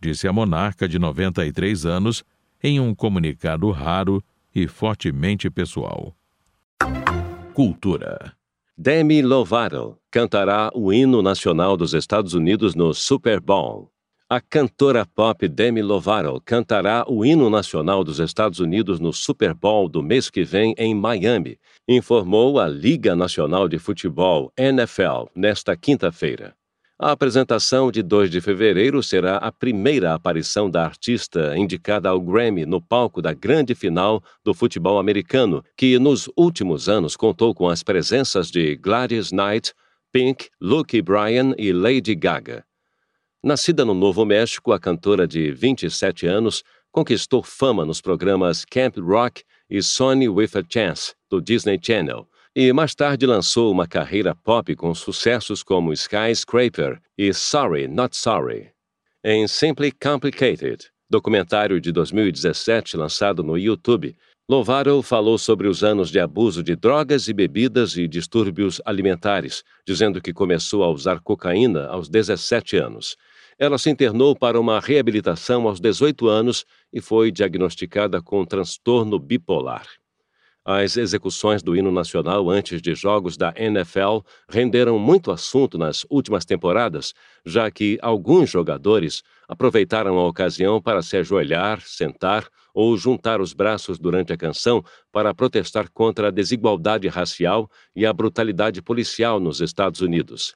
disse 0.00 0.28
a 0.28 0.32
monarca 0.32 0.88
de 0.88 0.96
93 0.96 1.84
anos 1.84 2.22
em 2.62 2.78
um 2.78 2.94
comunicado 2.94 3.68
raro 3.72 4.22
e 4.54 4.68
fortemente 4.68 5.50
pessoal. 5.50 6.14
Cultura 7.52 8.32
Demi 8.76 9.20
Lovato 9.20 9.98
cantará 10.10 10.70
o 10.74 10.90
hino 10.94 11.20
nacional 11.20 11.76
dos 11.76 11.92
Estados 11.92 12.32
Unidos 12.32 12.74
no 12.74 12.94
Super 12.94 13.38
Bowl. 13.38 13.92
A 14.30 14.40
cantora 14.40 15.04
pop 15.04 15.46
Demi 15.46 15.82
Lovato 15.82 16.40
cantará 16.42 17.04
o 17.06 17.22
hino 17.22 17.50
nacional 17.50 18.02
dos 18.02 18.18
Estados 18.18 18.60
Unidos 18.60 18.98
no 18.98 19.12
Super 19.12 19.52
Bowl 19.52 19.90
do 19.90 20.02
mês 20.02 20.30
que 20.30 20.42
vem 20.42 20.74
em 20.78 20.94
Miami, 20.94 21.58
informou 21.86 22.58
a 22.58 22.66
Liga 22.66 23.14
Nacional 23.14 23.68
de 23.68 23.78
Futebol, 23.78 24.50
NFL, 24.56 25.26
nesta 25.36 25.76
quinta-feira. 25.76 26.56
A 27.04 27.10
apresentação 27.10 27.90
de 27.90 28.00
2 28.00 28.30
de 28.30 28.40
fevereiro 28.40 29.02
será 29.02 29.38
a 29.38 29.50
primeira 29.50 30.14
aparição 30.14 30.70
da 30.70 30.84
artista 30.84 31.52
indicada 31.58 32.08
ao 32.08 32.20
Grammy 32.20 32.64
no 32.64 32.80
palco 32.80 33.20
da 33.20 33.32
grande 33.32 33.74
final 33.74 34.22
do 34.44 34.54
futebol 34.54 35.00
americano, 35.00 35.64
que 35.76 35.98
nos 35.98 36.30
últimos 36.36 36.88
anos 36.88 37.16
contou 37.16 37.52
com 37.56 37.68
as 37.68 37.82
presenças 37.82 38.52
de 38.52 38.76
Gladys 38.76 39.32
Knight, 39.32 39.74
Pink, 40.12 40.48
Luke 40.60 41.02
Bryan 41.02 41.56
e 41.58 41.72
Lady 41.72 42.14
Gaga. 42.14 42.64
Nascida 43.42 43.84
no 43.84 43.94
Novo 43.94 44.24
México, 44.24 44.70
a 44.70 44.78
cantora 44.78 45.26
de 45.26 45.50
27 45.50 46.28
anos 46.28 46.62
conquistou 46.92 47.42
fama 47.42 47.84
nos 47.84 48.00
programas 48.00 48.64
Camp 48.64 48.96
Rock 48.98 49.42
e 49.68 49.82
Sony 49.82 50.28
with 50.28 50.50
a 50.54 50.62
Chance, 50.62 51.16
do 51.28 51.40
Disney 51.40 51.80
Channel 51.82 52.28
e 52.54 52.70
mais 52.70 52.94
tarde 52.94 53.24
lançou 53.24 53.72
uma 53.72 53.86
carreira 53.86 54.34
pop 54.34 54.76
com 54.76 54.94
sucessos 54.94 55.62
como 55.62 55.92
Skyscraper 55.92 57.00
e 57.16 57.32
Sorry 57.32 57.88
Not 57.88 58.14
Sorry. 58.14 58.70
Em 59.24 59.48
Simply 59.48 59.90
Complicated, 59.90 60.90
documentário 61.08 61.80
de 61.80 61.90
2017 61.90 62.96
lançado 62.96 63.42
no 63.42 63.56
YouTube, 63.56 64.14
Lovato 64.46 65.00
falou 65.00 65.38
sobre 65.38 65.66
os 65.66 65.82
anos 65.82 66.10
de 66.10 66.20
abuso 66.20 66.62
de 66.62 66.76
drogas 66.76 67.26
e 67.26 67.32
bebidas 67.32 67.96
e 67.96 68.06
distúrbios 68.06 68.82
alimentares, 68.84 69.62
dizendo 69.86 70.20
que 70.20 70.32
começou 70.32 70.84
a 70.84 70.90
usar 70.90 71.20
cocaína 71.20 71.86
aos 71.86 72.10
17 72.10 72.76
anos. 72.76 73.16
Ela 73.58 73.78
se 73.78 73.88
internou 73.88 74.36
para 74.36 74.60
uma 74.60 74.78
reabilitação 74.78 75.66
aos 75.66 75.80
18 75.80 76.28
anos 76.28 76.66
e 76.92 77.00
foi 77.00 77.30
diagnosticada 77.30 78.20
com 78.20 78.44
transtorno 78.44 79.18
bipolar. 79.18 79.86
As 80.64 80.96
execuções 80.96 81.60
do 81.60 81.74
hino 81.74 81.90
nacional 81.90 82.48
antes 82.48 82.80
de 82.80 82.94
jogos 82.94 83.36
da 83.36 83.52
NFL 83.56 84.18
renderam 84.48 84.96
muito 84.96 85.32
assunto 85.32 85.76
nas 85.76 86.06
últimas 86.08 86.44
temporadas, 86.44 87.12
já 87.44 87.68
que 87.68 87.98
alguns 88.00 88.48
jogadores 88.48 89.24
aproveitaram 89.48 90.16
a 90.18 90.28
ocasião 90.28 90.80
para 90.80 91.02
se 91.02 91.16
ajoelhar, 91.16 91.80
sentar 91.80 92.46
ou 92.72 92.96
juntar 92.96 93.40
os 93.40 93.52
braços 93.52 93.98
durante 93.98 94.32
a 94.32 94.36
canção 94.36 94.84
para 95.10 95.34
protestar 95.34 95.90
contra 95.90 96.28
a 96.28 96.30
desigualdade 96.30 97.08
racial 97.08 97.68
e 97.94 98.06
a 98.06 98.12
brutalidade 98.12 98.80
policial 98.80 99.40
nos 99.40 99.60
Estados 99.60 100.00
Unidos. 100.00 100.54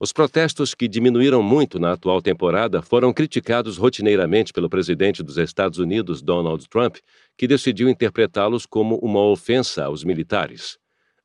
Os 0.00 0.12
protestos, 0.12 0.76
que 0.76 0.86
diminuíram 0.86 1.42
muito 1.42 1.80
na 1.80 1.94
atual 1.94 2.22
temporada, 2.22 2.80
foram 2.80 3.12
criticados 3.12 3.76
rotineiramente 3.76 4.52
pelo 4.52 4.70
presidente 4.70 5.24
dos 5.24 5.36
Estados 5.36 5.80
Unidos, 5.80 6.22
Donald 6.22 6.68
Trump, 6.68 6.98
que 7.38 7.46
decidiu 7.46 7.88
interpretá-los 7.88 8.66
como 8.66 8.96
uma 8.96 9.20
ofensa 9.20 9.84
aos 9.84 10.02
militares. 10.02 10.76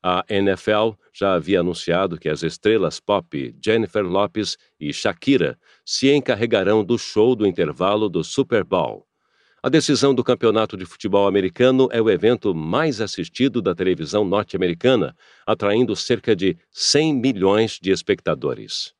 A 0.02 0.24
NFL 0.30 0.92
já 1.12 1.34
havia 1.34 1.62
anunciado 1.62 2.20
que 2.20 2.30
as 2.30 2.44
estrelas 2.44 3.00
pop 3.00 3.56
Jennifer 3.64 4.04
Lopez 4.06 4.58
e 4.80 4.94
Shakira 4.94 5.58
se 5.84 6.12
encarregarão 6.12 6.84
do 6.84 6.98
show 7.00 7.36
do 7.36 7.48
intervalo 7.48 8.08
do 8.08 8.24
Super 8.24 8.64
Bowl. 8.64 9.08
A 9.64 9.70
decisão 9.70 10.14
do 10.14 10.26
Campeonato 10.26 10.76
de 10.76 10.86
Futebol 10.86 11.26
Americano 11.26 11.88
é 11.90 12.02
o 12.02 12.10
evento 12.10 12.54
mais 12.54 13.00
assistido 13.00 13.62
da 13.62 13.74
televisão 13.74 14.26
norte-americana, 14.26 15.16
atraindo 15.48 15.96
cerca 15.96 16.36
de 16.36 16.58
100 16.70 17.14
milhões 17.16 17.80
de 17.82 17.90
espectadores. 17.90 18.94